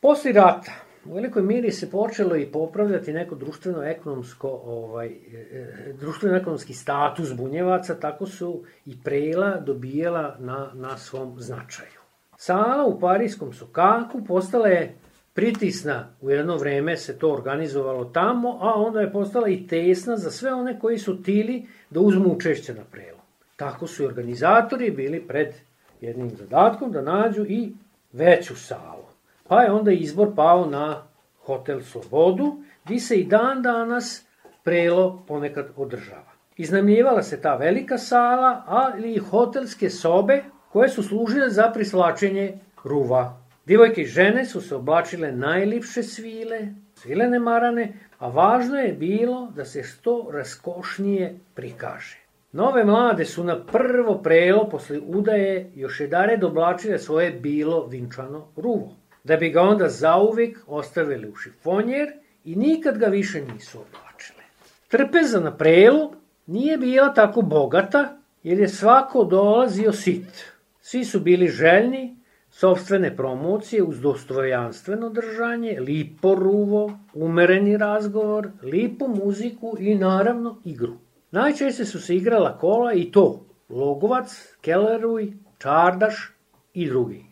Posle 0.00 0.32
rata 0.32 0.72
u 1.04 1.14
velikoj 1.14 1.42
miri 1.42 1.70
se 1.70 1.90
počelo 1.90 2.36
i 2.36 2.46
popravljati 2.46 3.12
neko 3.12 3.34
društveno-ekonomsko 3.34 4.48
ovaj, 4.64 5.06
e, 5.06 5.10
e, 5.52 5.92
društveno-ekonomski 5.92 6.74
status 6.74 7.32
bunjevaca, 7.32 8.00
tako 8.00 8.26
su 8.26 8.62
i 8.86 8.96
prela 9.04 9.60
dobijela 9.60 10.36
na, 10.40 10.70
na 10.74 10.98
svom 10.98 11.40
značaju. 11.40 12.00
Sala 12.36 12.84
u 12.86 13.00
parijskom 13.00 13.52
Sokaku 13.52 14.24
postala 14.24 14.68
je 14.68 14.94
pritisna, 15.34 16.08
u 16.20 16.30
jedno 16.30 16.56
vreme 16.56 16.96
se 16.96 17.18
to 17.18 17.32
organizovalo 17.32 18.04
tamo, 18.04 18.58
a 18.60 18.74
onda 18.74 19.00
je 19.00 19.12
postala 19.12 19.48
i 19.48 19.66
tesna 19.66 20.16
za 20.16 20.30
sve 20.30 20.54
one 20.54 20.78
koji 20.78 20.98
su 20.98 21.22
tili 21.22 21.66
da 21.90 22.00
uzmu 22.00 22.32
učešće 22.32 22.74
na 22.74 22.84
prelu. 22.84 23.18
Tako 23.56 23.86
su 23.86 24.02
i 24.02 24.06
organizatori 24.06 24.90
bili 24.90 25.26
pred 25.28 25.54
jednim 26.00 26.30
zadatkom 26.30 26.92
da 26.92 27.02
nađu 27.02 27.44
i 27.48 27.72
veću 28.12 28.56
salu. 28.56 29.04
Pa 29.48 29.62
je 29.62 29.72
onda 29.72 29.92
izbor 29.92 30.28
pao 30.36 30.66
na 30.66 31.02
Hotel 31.46 31.80
Slobodu, 31.80 32.62
gdje 32.84 33.00
se 33.00 33.16
i 33.16 33.26
dan 33.26 33.62
danas 33.62 34.26
prelo 34.62 35.24
ponekad 35.28 35.66
održava. 35.76 36.32
Iznamljivala 36.56 37.22
se 37.22 37.40
ta 37.40 37.56
velika 37.56 37.98
sala, 37.98 38.62
ali 38.66 39.14
i 39.14 39.18
hotelske 39.18 39.90
sobe 39.90 40.42
koje 40.72 40.88
su 40.88 41.02
služile 41.02 41.50
za 41.50 41.70
prislačenje 41.74 42.58
ruva. 42.84 43.40
Divojke 43.66 44.02
i 44.02 44.06
žene 44.06 44.44
su 44.44 44.60
se 44.60 44.74
oblačile 44.74 45.32
najlipše 45.32 46.02
svile, 46.02 46.60
svilene 46.94 47.38
marane, 47.38 47.92
a 48.18 48.28
važno 48.28 48.78
je 48.78 48.92
bilo 48.92 49.52
da 49.56 49.64
se 49.64 49.82
što 49.82 50.28
raskošnije 50.32 51.38
prikaže. 51.54 52.23
Nove 52.54 52.84
mlade 52.84 53.24
su 53.24 53.44
na 53.44 53.64
prvo 53.66 54.20
prelo 54.22 54.68
posle 54.68 55.00
udaje 55.06 55.70
još 55.74 56.00
jedare 56.00 56.36
doblačile 56.36 56.98
svoje 56.98 57.30
bilo 57.30 57.86
vinčano 57.86 58.48
ruvo 58.56 58.96
da 59.24 59.36
bi 59.36 59.50
ga 59.50 59.62
onda 59.62 59.88
zauvek 59.88 60.58
ostavili 60.66 61.28
u 61.28 61.36
šifonjer 61.36 62.12
i 62.44 62.56
nikad 62.56 62.98
ga 62.98 63.06
više 63.06 63.42
nisu 63.54 63.78
oblačile. 63.78 64.42
Trpeza 64.88 65.40
na 65.40 65.56
prelu 65.56 66.12
nije 66.46 66.78
bila 66.78 67.14
tako 67.14 67.42
bogata, 67.42 68.16
jer 68.42 68.58
je 68.58 68.68
svako 68.68 69.24
dolazio 69.24 69.92
sit. 69.92 70.44
Svi 70.80 71.04
su 71.04 71.20
bili 71.20 71.48
željni 71.48 72.16
sobstvene 72.50 73.16
promocije 73.16 73.82
uz 73.82 74.00
dostojanstveno 74.00 75.08
držanje, 75.08 75.80
lipo 75.80 76.34
ruvo, 76.34 76.98
umereni 77.14 77.76
razgovor, 77.76 78.48
lipu 78.62 79.08
muziku 79.08 79.76
i 79.78 79.94
naravno 79.94 80.60
igru. 80.64 80.94
Najčešće 81.34 81.84
su 81.84 82.00
se 82.00 82.16
igrala 82.16 82.58
kola 82.58 82.92
i 82.92 83.12
to 83.12 83.46
Logovac, 83.68 84.56
Kelleruj, 84.60 85.32
Čardaš 85.58 86.32
i 86.74 86.88
drugi 86.88 87.24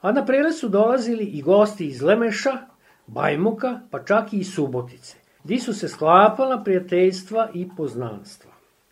a 0.00 0.12
na 0.12 0.24
prele 0.24 0.52
su 0.52 0.68
dolazili 0.68 1.24
i 1.24 1.42
gosti 1.42 1.86
iz 1.86 2.02
Lemeša, 2.02 2.58
Bajmoka, 3.06 3.80
pa 3.90 4.04
čak 4.04 4.32
i 4.32 4.36
iz 4.36 4.54
Subotice, 4.54 5.16
gdje 5.44 5.60
su 5.60 5.74
se 5.74 5.88
sklapala 5.88 6.62
prijateljstva 6.64 7.48
i 7.54 7.68
poznanstva. 7.76 8.49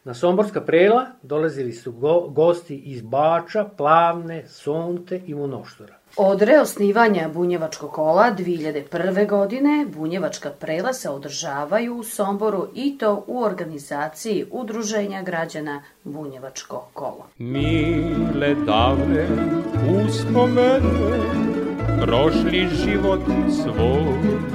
Na 0.09 0.14
Somborska 0.14 0.61
prela 0.61 1.07
dolazili 1.23 1.73
su 1.73 1.92
go, 1.92 2.21
gosti 2.21 2.77
iz 2.77 3.03
Bača, 3.03 3.64
Plavne, 3.77 4.44
Sonte 4.49 5.21
i 5.27 5.35
Monoštora. 5.35 5.94
Od 6.16 6.42
reosnivanja 6.42 7.29
Bunjevačkog 7.35 7.90
kola 7.90 8.25
2001. 8.38 9.29
godine 9.29 9.87
Bunjevačka 9.97 10.51
prela 10.51 10.92
se 10.92 11.11
održavaju 11.11 11.97
u 11.97 12.03
Somboru 12.03 12.66
i 12.75 12.99
to 12.99 13.25
u 13.27 13.42
organizaciji 13.42 14.47
Udruženja 14.51 15.23
građana 15.23 15.83
Bunjevačko 16.05 16.88
kolo. 16.92 17.27
Mile 17.38 18.55
davne 18.66 19.27
uspomene 20.05 21.18
prošli 22.03 22.68
život 22.85 23.21
svoj 23.62 24.49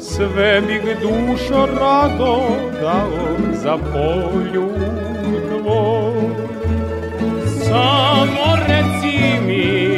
sve 0.00 0.60
bih 0.60 0.82
dušo 1.00 1.66
rado 1.80 2.42
dao 2.80 3.36
za 3.62 3.76
polju 3.92 4.68
tvoj 5.48 6.46
samo 7.68 8.46
reci 8.68 9.18
mi 9.46 9.96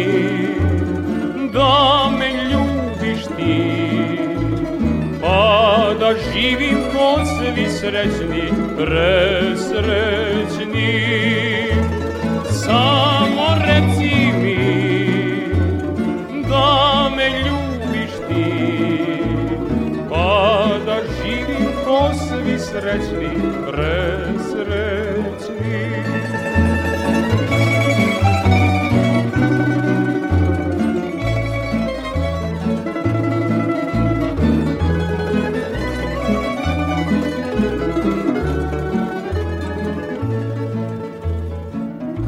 da 1.53 2.11
me 2.19 2.31
ljubiš 2.51 3.23
ti? 3.37 3.59
Pa 5.21 5.95
da 6.01 6.11
živim 6.33 6.79
ko 6.93 7.25
svi 7.25 7.67
srećni, 7.69 8.53
presrećni. 8.77 9.69
Samo 12.51 13.08
svi 22.81 23.29
srećni, 24.51 25.93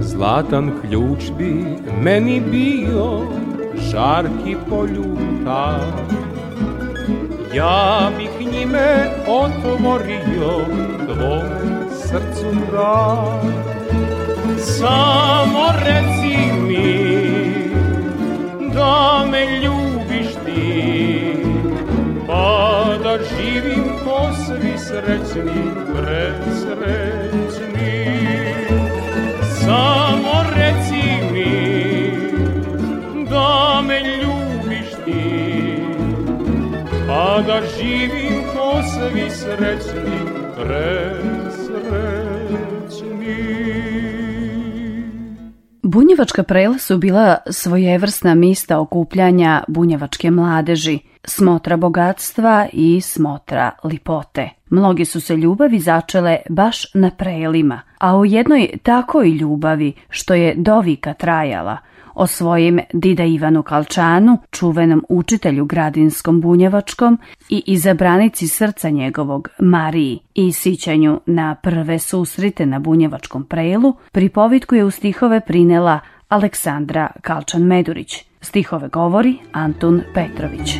Zlatan 0.00 0.70
ključ 0.80 1.30
bi 1.38 1.64
meni 2.02 2.42
bio 2.50 3.20
žarki 3.90 4.56
poljuta 4.68 5.80
Ja 7.54 8.10
bih 8.18 8.52
njime 8.52 9.09
otvorio 9.30 10.64
tvom 11.06 11.48
srcu 11.90 12.50
vrat 12.70 13.44
Samo 14.58 15.66
reci 15.84 16.36
mi 16.68 17.10
da 18.74 19.26
me 19.30 19.46
ljubiš 19.62 20.34
ti? 20.44 21.36
Pa 22.26 22.84
da 23.02 23.18
živim 23.18 23.90
srećni, 24.90 25.62
presrećni. 25.94 26.86
Samo 29.60 30.34
reci 30.56 31.04
mi 31.32 31.54
da 33.30 33.82
me 33.86 34.00
ljubiš 34.00 34.90
ti, 35.04 35.82
pa 37.06 37.42
da 37.46 37.60
živim 37.78 38.39
ko 38.39 38.39
svi 39.10 39.30
srećni, 39.30 40.18
presrećni. 40.56 41.00
Bunjevačka 45.82 46.42
prela 46.42 46.78
su 46.78 46.98
bila 46.98 47.36
svojevrsna 47.50 48.34
mista 48.34 48.80
okupljanja 48.80 49.64
bunjevačke 49.68 50.30
mladeži, 50.30 50.98
smotra 51.24 51.76
bogatstva 51.76 52.66
i 52.72 53.00
smotra 53.00 53.70
lipote. 53.84 54.50
Mnogi 54.70 55.04
su 55.04 55.20
se 55.20 55.36
ljubavi 55.36 55.78
začele 55.78 56.36
baš 56.48 56.94
na 56.94 57.10
prelima, 57.10 57.80
a 57.98 58.16
u 58.16 58.24
jednoj 58.26 58.68
takoj 58.82 59.28
ljubavi 59.28 59.92
što 60.10 60.34
je 60.34 60.54
dovika 60.56 61.14
trajala– 61.14 61.78
o 62.14 62.26
svojim 62.26 62.80
Dida 62.92 63.24
Ivanu 63.24 63.62
Kalčanu, 63.62 64.38
čuvenom 64.50 65.04
učitelju 65.08 65.64
gradinskom 65.64 66.40
bunjevačkom 66.40 67.18
i 67.48 67.62
izabranici 67.66 68.48
srca 68.48 68.90
njegovog 68.90 69.48
Mariji 69.58 70.18
i 70.34 70.52
sićanju 70.52 71.20
na 71.26 71.54
prve 71.54 71.98
susrite 71.98 72.66
na 72.66 72.78
bunjevačkom 72.78 73.44
prelu, 73.44 73.94
pripovitku 74.12 74.74
je 74.74 74.84
u 74.84 74.90
stihove 74.90 75.40
prinela 75.40 76.00
Aleksandra 76.28 77.10
Kalčan-Medurić. 77.22 78.24
Stihove 78.40 78.88
govori 78.88 79.38
Antun 79.52 80.02
Petrović. 80.14 80.78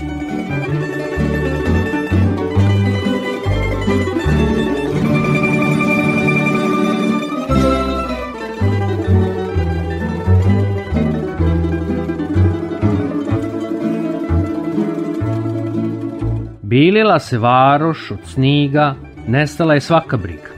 Bilila 16.71 17.19
se 17.19 17.39
varoš 17.39 18.11
od 18.11 18.19
sniga, 18.25 18.95
nestala 19.29 19.75
je 19.75 19.81
svaka 19.81 20.17
briga. 20.17 20.51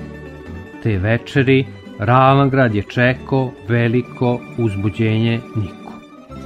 Te 0.83 0.99
večeri 0.99 1.65
Ravangrad 1.99 2.75
je 2.75 2.83
čeko 2.83 3.51
veliko 3.69 4.41
uzbuđenje 4.59 5.41
niko. 5.57 5.93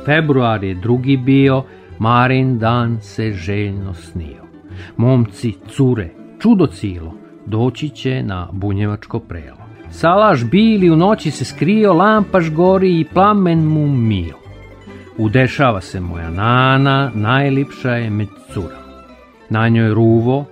Februar 0.05 0.65
je 0.65 0.75
drugi 0.75 1.17
bio, 1.17 1.65
Marin 1.99 2.59
dan 2.59 3.01
se 3.01 3.33
željno 3.33 3.95
snio. 3.95 4.45
Momci, 4.97 5.55
cure, 5.69 6.11
čudo 6.41 6.67
cilo, 6.67 7.15
doći 7.47 7.89
će 7.89 8.23
na 8.23 8.49
bunjevačko 8.53 9.19
prelo. 9.19 9.67
Salaš 9.91 10.45
bili 10.45 10.91
u 10.91 10.97
noći 10.97 11.31
se 11.31 11.45
skrio, 11.45 11.93
lampaš 11.93 12.51
gori 12.51 13.01
i 13.01 13.07
plamen 13.15 13.65
mu 13.65 13.89
mio. 13.89 14.35
Udešava 15.19 15.81
se 15.81 16.01
moja 16.01 16.31
nana, 16.31 17.11
najlipša 17.15 17.91
je 17.91 18.11
med 18.11 18.29
cura. 18.53 18.86
Na 19.51 19.69
njoj 19.69 19.95
ruvo, 19.95 20.45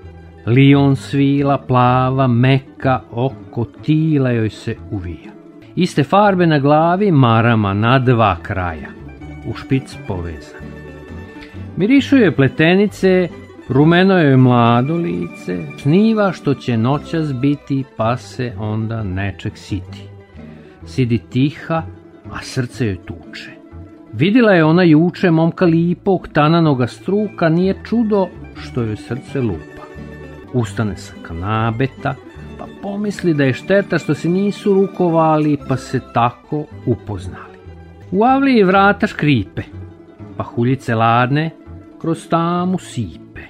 lion 0.47 0.97
svila, 0.97 1.59
plava, 1.59 2.27
meka, 2.27 3.01
oko 3.11 3.65
tila 3.65 4.31
joj 4.31 4.51
se 4.51 4.77
uvija. 4.91 5.33
Iste 5.77 6.05
farbe 6.05 6.47
na 6.47 6.59
glavi, 6.59 7.11
marama 7.11 7.75
na 7.75 7.99
dva 7.99 8.37
kraja, 8.43 8.89
u 9.47 9.55
špic 9.55 9.97
povezan. 10.09 10.61
Mirišu 11.77 12.17
je 12.17 12.33
pletenice, 12.33 13.29
rumeno 13.69 14.19
je 14.19 14.37
mlado 14.37 14.97
lice, 14.97 15.59
sniva 15.79 16.33
što 16.33 16.55
će 16.55 16.77
noćas 16.77 17.33
biti, 17.41 17.85
pa 17.97 18.17
se 18.17 18.53
onda 18.59 19.03
nečeg 19.03 19.53
siti. 19.57 20.09
Sidi 20.87 21.19
tiha, 21.19 21.83
a 22.33 22.43
srce 22.43 22.87
joj 22.87 22.97
tuče. 22.97 23.51
Vidila 24.13 24.53
je 24.53 24.65
ona 24.65 24.83
juče 24.83 25.31
momka 25.31 25.65
lipog 25.65 26.29
tananoga 26.33 26.87
struka, 26.87 27.49
nije 27.49 27.75
čudo 27.85 28.29
što 28.57 28.83
joj 28.83 28.97
srce 28.97 29.41
lupa. 29.41 29.85
Ustane 30.53 30.97
sa 30.97 31.13
kanabeta, 31.23 32.15
pa 32.59 32.67
pomisli 32.83 33.35
da 33.35 33.45
je 33.45 33.53
šteta 33.53 33.99
što 33.99 34.15
se 34.15 34.29
nisu 34.29 34.75
rukovali, 34.75 35.59
pa 35.69 35.77
se 35.77 36.01
tako 36.15 36.65
upoznali. 36.87 37.59
U 38.11 38.25
avliji 38.25 38.63
vrata 38.63 39.07
škripe, 39.07 39.63
pa 40.37 40.45
huljice 40.45 40.95
ladne 40.95 41.51
kroz 42.01 42.29
tamu 42.29 42.79
sipe. 42.79 43.41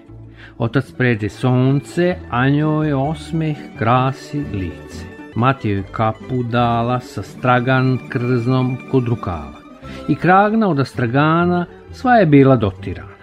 Otac 0.59 0.93
pređe 0.93 1.29
sonce, 1.29 2.17
a 2.31 2.49
njoj 2.49 2.93
osmeh 2.93 3.57
krasi 3.79 4.45
lice. 4.53 5.05
Mati 5.37 5.71
joj 5.71 5.83
kapu 5.93 6.43
dala 6.43 7.01
sa 7.01 7.23
stragan 7.23 7.99
krznom 8.09 8.77
kod 8.91 9.09
rukava. 9.09 9.59
I 10.09 10.15
kragna 10.15 10.69
od 10.69 10.81
astragana 10.81 11.67
sva 11.93 12.15
je 12.15 12.27
bila 12.27 12.57
dotirana. 12.57 13.14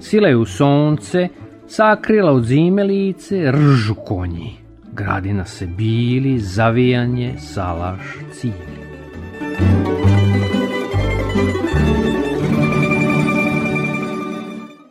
Sila 0.00 0.28
je 0.28 0.36
u 0.36 0.44
sonce, 0.44 1.28
sakrila 1.66 2.32
od 2.32 2.44
zime 2.44 2.84
lice, 2.84 3.52
ržu 3.52 3.94
konji. 3.94 4.52
Gradina 4.92 5.44
se 5.44 5.66
bili, 5.66 6.38
zavijanje, 6.38 7.34
salaš, 7.38 8.00
cili. 8.32 8.78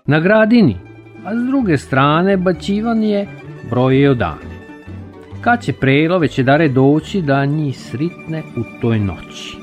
Na 0.05 0.19
gradini, 0.19 0.77
a 1.25 1.35
s 1.35 1.47
druge 1.47 1.77
strane 1.77 2.37
bačivan 2.37 3.03
je 3.03 3.27
brojio 3.69 4.13
dane. 4.13 4.57
Kad 5.41 5.61
će 5.63 5.73
prelo 5.73 6.21
dare 6.43 6.69
doći 6.69 7.21
da 7.21 7.45
njih 7.45 7.79
sritne 7.79 8.43
u 8.57 8.81
toj 8.81 8.99
noći. 8.99 9.57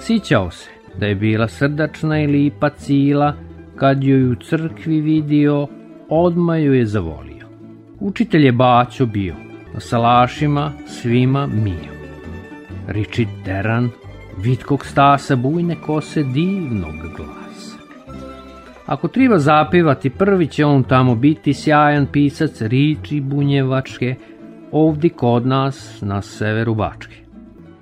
Sićao 0.00 0.50
se 0.50 0.70
da 1.00 1.06
je 1.06 1.14
bila 1.14 1.48
srdačna 1.48 2.20
i 2.20 2.26
lipa 2.26 2.70
cila, 2.70 3.34
kad 3.78 4.04
joj 4.04 4.30
u 4.30 4.34
crkvi 4.34 5.00
vidio, 5.00 5.66
odma 6.08 6.56
ju 6.56 6.74
je 6.74 6.86
zavolio. 6.86 7.46
Učitelj 8.00 8.44
je 8.44 8.52
Baćo 8.52 9.06
bio, 9.06 9.34
na 9.74 9.80
salašima 9.80 10.72
svima 10.86 11.46
mio. 11.46 11.92
Riči 12.86 13.26
teran, 13.44 13.90
vitkog 14.38 14.86
stasa 14.86 15.36
bujne 15.36 15.76
kose 15.86 16.22
divnog 16.22 16.94
glasa. 17.16 17.76
Ako 18.86 19.08
treba 19.08 19.38
zapivati, 19.38 20.10
prvi 20.10 20.46
će 20.46 20.64
on 20.64 20.82
tamo 20.82 21.14
biti 21.14 21.54
sjajan 21.54 22.06
pisac 22.12 22.60
riči 22.60 23.20
bunjevačke, 23.20 24.14
ovdi 24.72 25.08
kod 25.08 25.46
nas 25.46 25.98
na 26.02 26.22
severu 26.22 26.74
Bačke. 26.74 27.16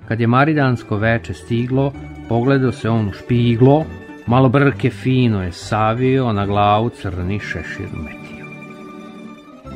Kad 0.07 0.19
je 0.19 0.27
maridansko 0.27 0.97
veče 0.97 1.33
stiglo, 1.33 1.93
pogledao 2.29 2.71
se 2.71 2.89
on 2.89 3.07
u 3.07 3.11
špiglo, 3.11 3.85
Malo 4.27 4.49
brke 4.49 4.89
fino 4.89 5.43
je 5.43 5.51
savio, 5.51 6.33
na 6.33 6.45
glavu 6.45 6.89
crni 6.89 7.39
šešir 7.39 7.87
metio. 7.93 8.45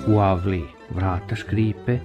U 0.07 0.19
avli 0.19 0.63
vrata 0.89 1.35
škripe, 1.35 1.97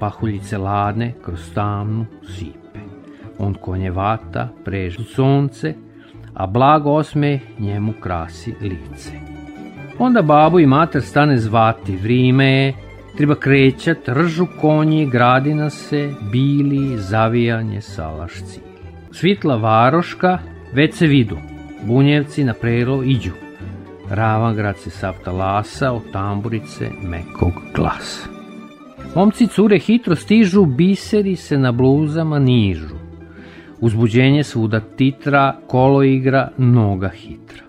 pahuljice 0.00 0.58
ladne 0.58 1.14
kroz 1.24 1.54
tamnu 1.54 2.06
sipe. 2.36 2.78
On 3.38 3.54
konje 3.54 3.90
vata, 3.90 4.48
prežu 4.64 5.04
sonce, 5.04 5.74
a 6.34 6.46
blago 6.46 6.90
osme 6.90 7.40
njemu 7.58 7.92
krasi 8.00 8.54
lice. 8.60 9.12
Onda 9.98 10.22
babu 10.22 10.60
i 10.60 10.66
mater 10.66 11.02
stane 11.02 11.38
zvati, 11.38 11.96
vrime 11.96 12.46
je, 12.46 12.74
treba 13.16 13.34
krećat, 13.34 14.08
ržu 14.08 14.46
konji, 14.60 15.06
gradina 15.06 15.70
se, 15.70 16.10
bili, 16.32 16.96
zavijanje, 16.96 17.80
salaš 17.80 18.32
cili. 18.32 18.74
Svitla 19.12 19.56
varoška, 19.56 20.38
već 20.72 20.94
se 20.94 21.06
vidu, 21.06 21.36
Bunjevci 21.86 22.44
na 22.44 22.54
prelo 22.54 23.02
iđu. 23.02 23.32
Ravangrad 24.10 24.78
se 24.78 25.08
lasa 25.26 25.92
od 25.92 26.02
tamburice 26.12 26.90
mekog 27.02 27.52
glasa. 27.74 28.28
Momci 29.14 29.46
cure 29.46 29.78
hitro 29.78 30.16
stižu, 30.16 30.64
biseri 30.64 31.36
se 31.36 31.58
na 31.58 31.72
bluzama 31.72 32.38
nižu. 32.38 32.94
Uzbuđenje 33.80 34.44
svuda 34.44 34.80
titra, 34.80 35.56
kolo 35.66 36.02
igra, 36.02 36.50
noga 36.58 37.08
hitra. 37.08 37.62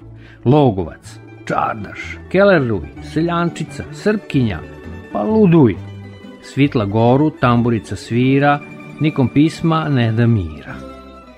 Logovac, 0.46 1.20
čardaš, 1.46 2.18
kelerluj, 2.32 2.88
seljančica, 3.14 3.84
srpkinja, 3.92 4.60
pa 5.12 5.24
luduj. 5.24 5.76
Svitla 6.44 6.86
goru, 6.86 7.30
tamburica 7.30 7.96
svira, 7.96 8.60
nikom 9.00 9.30
pisma 9.30 9.90
ne 9.90 10.12
da 10.12 10.28
mira. 10.28 10.76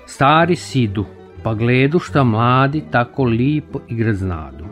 Stari 0.06 0.56
sidu, 0.56 1.04
pa 1.42 1.54
gledu 1.54 1.98
šta 1.98 2.24
mladi 2.24 2.82
tako 2.90 3.24
lipo 3.24 3.80
i 3.88 3.94
graznadu. 3.94 4.64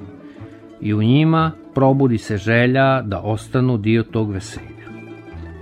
I 0.81 0.94
u 0.94 1.02
njima 1.02 1.52
probudi 1.74 2.18
se 2.18 2.37
želja 2.37 3.02
da 3.02 3.20
ostanu 3.20 3.79
dio 3.79 4.02
tog 4.02 4.31
veselja. 4.31 4.87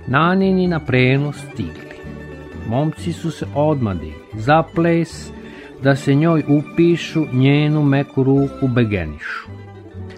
Nanini 0.07 0.67
na 0.67 0.79
prenos 0.79 1.37
stigli. 1.37 1.95
Momci 2.69 3.13
su 3.13 3.31
se 3.31 3.45
odmadi 3.55 4.13
za 4.33 4.63
ples, 4.75 5.31
da 5.83 5.95
se 5.95 6.15
njoj 6.15 6.43
upišu, 6.47 7.25
njenu 7.33 7.83
meku 7.83 8.23
ruku 8.23 8.67
begenišu. 8.67 9.49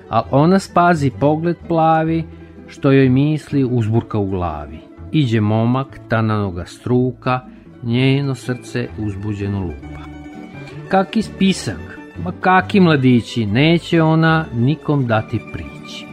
Al 0.10 0.24
ona 0.32 0.60
spazi 0.60 1.12
pogled 1.20 1.58
plavi, 1.68 2.24
što 2.68 2.92
joj 2.92 3.10
misli 3.10 3.64
uzburka 3.64 4.18
u 4.18 4.30
glavi. 4.30 4.80
Iđe 5.12 5.42
momak, 5.42 6.00
tananoga 6.08 6.66
struka, 6.66 7.40
njeno 7.84 8.36
srce 8.36 8.88
uzbuđeno 8.98 9.60
lupa. 9.60 10.07
Kaki 10.90 11.22
spisak, 11.22 12.00
ma 12.24 12.32
kaki 12.42 12.80
mladići, 12.80 13.46
neće 13.46 14.02
ona 14.02 14.46
nikom 14.56 15.08
dati 15.08 15.40
prići. 15.54 16.06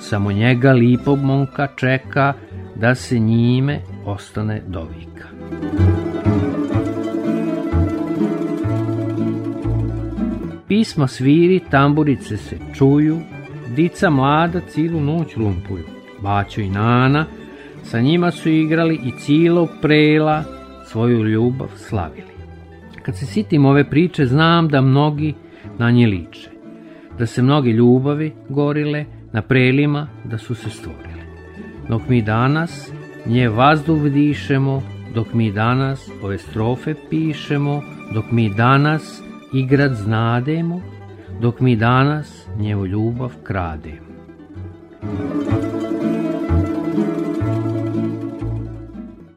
Samo 0.00 0.32
njega 0.32 0.72
lipog 0.72 1.18
monka 1.18 1.68
čeka 1.76 2.32
da 2.74 2.94
se 2.94 3.18
njime 3.18 3.80
ostane 4.04 4.62
dovika. 4.66 5.28
Pisma 10.68 11.08
sviri, 11.08 11.60
tamburice 11.70 12.36
se 12.36 12.58
čuju, 12.74 13.18
dica 13.76 14.10
mlada 14.10 14.60
cilu 14.60 15.00
noć 15.00 15.36
lumpuju. 15.36 15.84
Baćo 16.22 16.60
i 16.60 16.68
Nana, 16.68 17.26
sa 17.82 18.00
njima 18.00 18.30
su 18.30 18.48
igrali 18.48 19.00
i 19.04 19.12
cijelo 19.20 19.68
prela 19.82 20.44
svoju 20.86 21.24
ljubav 21.24 21.68
slavili. 21.76 22.35
Kad 23.06 23.16
se 23.16 23.26
sitim 23.26 23.64
ove 23.64 23.90
priče, 23.90 24.26
znam 24.26 24.68
da 24.68 24.80
mnogi 24.80 25.34
na 25.78 25.90
nje 25.90 26.06
liče. 26.06 26.50
Da 27.18 27.26
se 27.26 27.42
mnoge 27.42 27.70
ljubavi 27.70 28.32
gorile 28.48 29.04
na 29.32 29.42
prelima 29.42 30.08
da 30.24 30.38
su 30.38 30.54
se 30.54 30.70
stvorile. 30.70 31.22
Dok 31.88 32.08
mi 32.08 32.22
danas 32.22 32.92
nje 33.26 33.48
vazduh 33.48 34.02
dišemo, 34.02 34.82
dok 35.14 35.34
mi 35.34 35.52
danas 35.52 36.10
ove 36.22 36.38
strofe 36.38 36.94
pišemo, 37.10 37.82
dok 38.14 38.24
mi 38.30 38.54
danas 38.54 39.22
igrat 39.52 39.92
znademo, 39.92 40.80
dok 41.40 41.60
mi 41.60 41.76
danas 41.76 42.46
njevu 42.58 42.86
ljubav 42.86 43.32
krademo. 43.42 44.06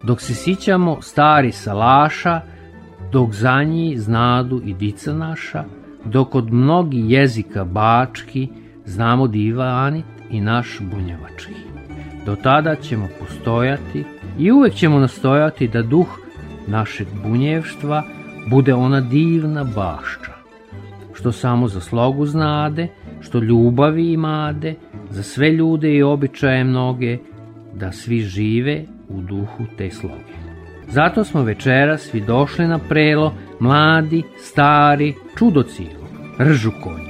Dok 0.03 0.21
se 0.21 0.33
sićamo 0.33 1.01
stari 1.01 1.51
salaša, 1.51 2.41
dok 3.11 3.33
za 3.33 3.63
njih 3.63 4.01
znadu 4.01 4.61
i 4.65 4.73
dica 4.73 5.13
naša, 5.13 5.63
dok 6.05 6.35
od 6.35 6.53
mnogi 6.53 7.03
jezika 7.07 7.63
bački 7.63 8.47
znamo 8.85 9.27
divanit 9.27 10.05
i 10.29 10.41
naš 10.41 10.77
bunjevački. 10.81 11.53
Do 12.25 12.35
tada 12.35 12.75
ćemo 12.75 13.07
postojati 13.19 14.03
i 14.39 14.51
uvek 14.51 14.73
ćemo 14.73 14.99
nastojati 14.99 15.67
da 15.67 15.81
duh 15.81 16.07
našeg 16.67 17.07
bunjevštva 17.23 18.03
bude 18.49 18.73
ona 18.73 19.01
divna 19.01 19.63
bašča, 19.63 20.33
što 21.13 21.31
samo 21.31 21.67
za 21.67 21.81
slogu 21.81 22.25
znade, 22.25 22.87
što 23.21 23.39
ljubavi 23.39 24.11
imade, 24.11 24.75
za 25.09 25.23
sve 25.23 25.51
ljude 25.51 25.95
i 25.95 26.03
običaje 26.03 26.63
mnoge, 26.63 27.17
da 27.73 27.91
svi 27.91 28.19
žive 28.19 28.85
u 29.09 29.21
duhu 29.21 29.65
te 29.77 29.91
sloge. 29.91 30.48
Zato 30.91 31.23
smo 31.23 31.43
večera 31.43 31.97
svi 31.97 32.21
došli 32.21 32.67
na 32.67 32.79
prelo, 32.79 33.33
mladi, 33.59 34.23
stari, 34.37 35.15
čudocilo, 35.37 36.07
ržu 36.39 36.71
konji. 36.83 37.09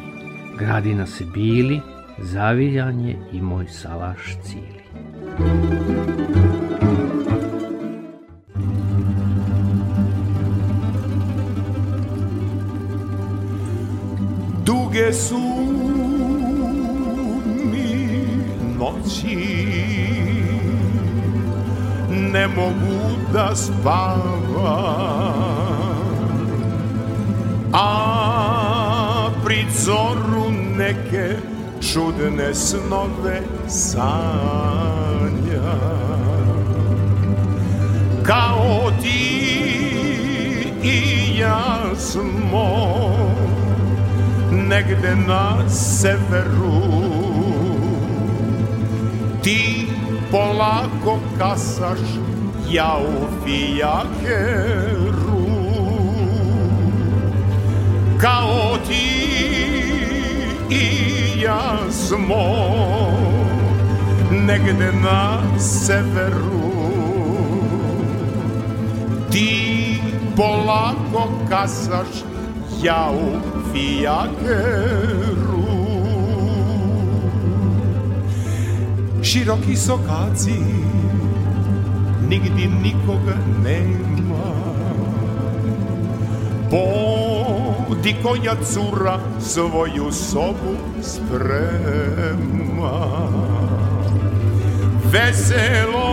Gradina 0.57 1.05
se 1.05 1.25
bili, 1.33 1.81
zaviljanje 2.17 3.15
i 3.31 3.41
moj 3.41 3.65
salaš 3.67 4.37
cili. 4.43 4.79
Duge 14.65 15.13
su 15.13 15.39
mi 17.71 18.27
noći 18.79 19.98
Ne 22.31 22.47
mogu 22.47 23.17
da 23.33 23.55
spavam. 23.55 24.39
A 27.73 29.29
pri 29.45 29.65
zoru 29.85 30.51
neke 30.77 31.35
čudne 31.81 32.55
snove 32.55 33.41
sanja 33.67 34.19
Kao 38.23 38.91
ti 39.01 39.49
i 40.83 41.37
ja 41.39 41.79
smo 41.97 42.69
negde 44.51 45.15
na 45.27 45.69
severu 45.69 47.28
polako 50.31 51.19
kasaš, 51.37 51.99
ja 52.71 52.97
u 53.01 53.45
fijakeru 53.45 55.29
Kao 58.21 58.77
ti 58.87 59.29
i 60.69 61.41
ja 61.41 61.77
smo 61.91 62.43
negde 64.31 64.91
na 65.03 65.37
severu. 65.59 66.69
Ti 69.31 70.01
polako 70.37 71.29
kasaš, 71.49 72.23
ja 72.83 73.11
u 73.13 73.39
fijakeru 73.73 75.58
Široki 79.29 79.75
sokaci, 79.75 80.59
nigdi 82.29 82.69
nikoga 82.83 83.35
nema. 83.63 84.53
Bodi 86.71 88.15
koja 88.23 88.55
cura 88.73 89.19
svoju 89.39 90.11
sobu 90.11 90.75
sprema. 91.01 92.09
Veselo 95.11 96.09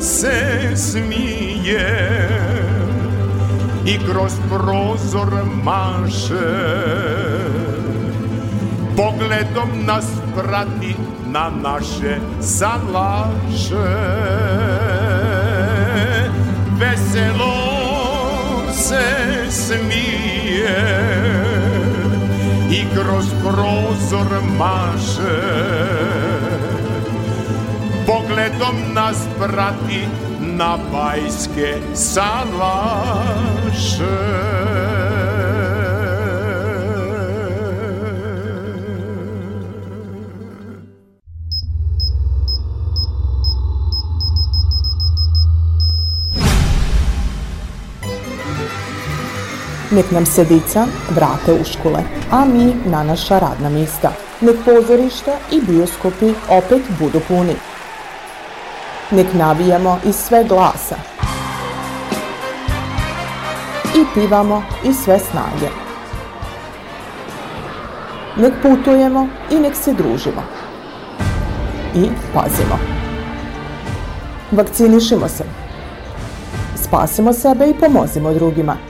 se 0.00 0.70
smije 0.76 2.28
i 3.86 3.98
kroz 4.10 4.32
prozor 4.48 5.44
maše. 5.64 6.60
Pogledom 8.96 9.84
nas 9.86 10.19
prati 10.36 10.96
na 11.26 11.50
naše 11.62 12.18
salaše 12.40 14.00
Veselo 16.78 17.90
se 18.72 19.04
smije 19.50 21.00
i 22.70 22.84
kroz 22.94 23.26
prozor 23.42 24.42
maše. 24.58 25.40
Pogledom 28.06 28.94
nas 28.94 29.16
prati 29.38 30.06
na 30.40 30.78
bajske 30.92 31.74
salaše 31.94 32.70
Nek 49.92 50.10
nam 50.10 50.26
se 50.26 50.44
dica 50.44 50.86
vrate 51.10 51.52
u 51.52 51.64
škole, 51.64 52.02
a 52.30 52.44
mi 52.44 52.74
na 52.86 53.02
naša 53.02 53.38
radna 53.38 53.68
mjesta. 53.68 54.12
Nek 54.40 54.56
pozorišta 54.64 55.32
i 55.50 55.60
bioskopi 55.60 56.32
opet 56.48 56.82
budu 56.98 57.20
puni. 57.28 57.54
Nek 59.10 59.26
navijamo 59.34 59.98
iz 60.04 60.16
sve 60.16 60.44
glasa. 60.44 60.96
I 63.96 64.04
pivamo 64.14 64.62
iz 64.84 64.96
sve 65.04 65.18
snage. 65.18 65.70
Nek 68.36 68.52
putujemo 68.62 69.28
i 69.50 69.54
nek 69.54 69.76
se 69.76 69.92
družimo. 69.92 70.42
I 71.94 72.08
pazimo. 72.34 72.78
Vakcinišimo 74.50 75.28
se. 75.28 75.44
Spasimo 76.76 77.32
sebe 77.32 77.66
i 77.70 77.74
pomozimo 77.80 78.32
drugima. 78.32 78.89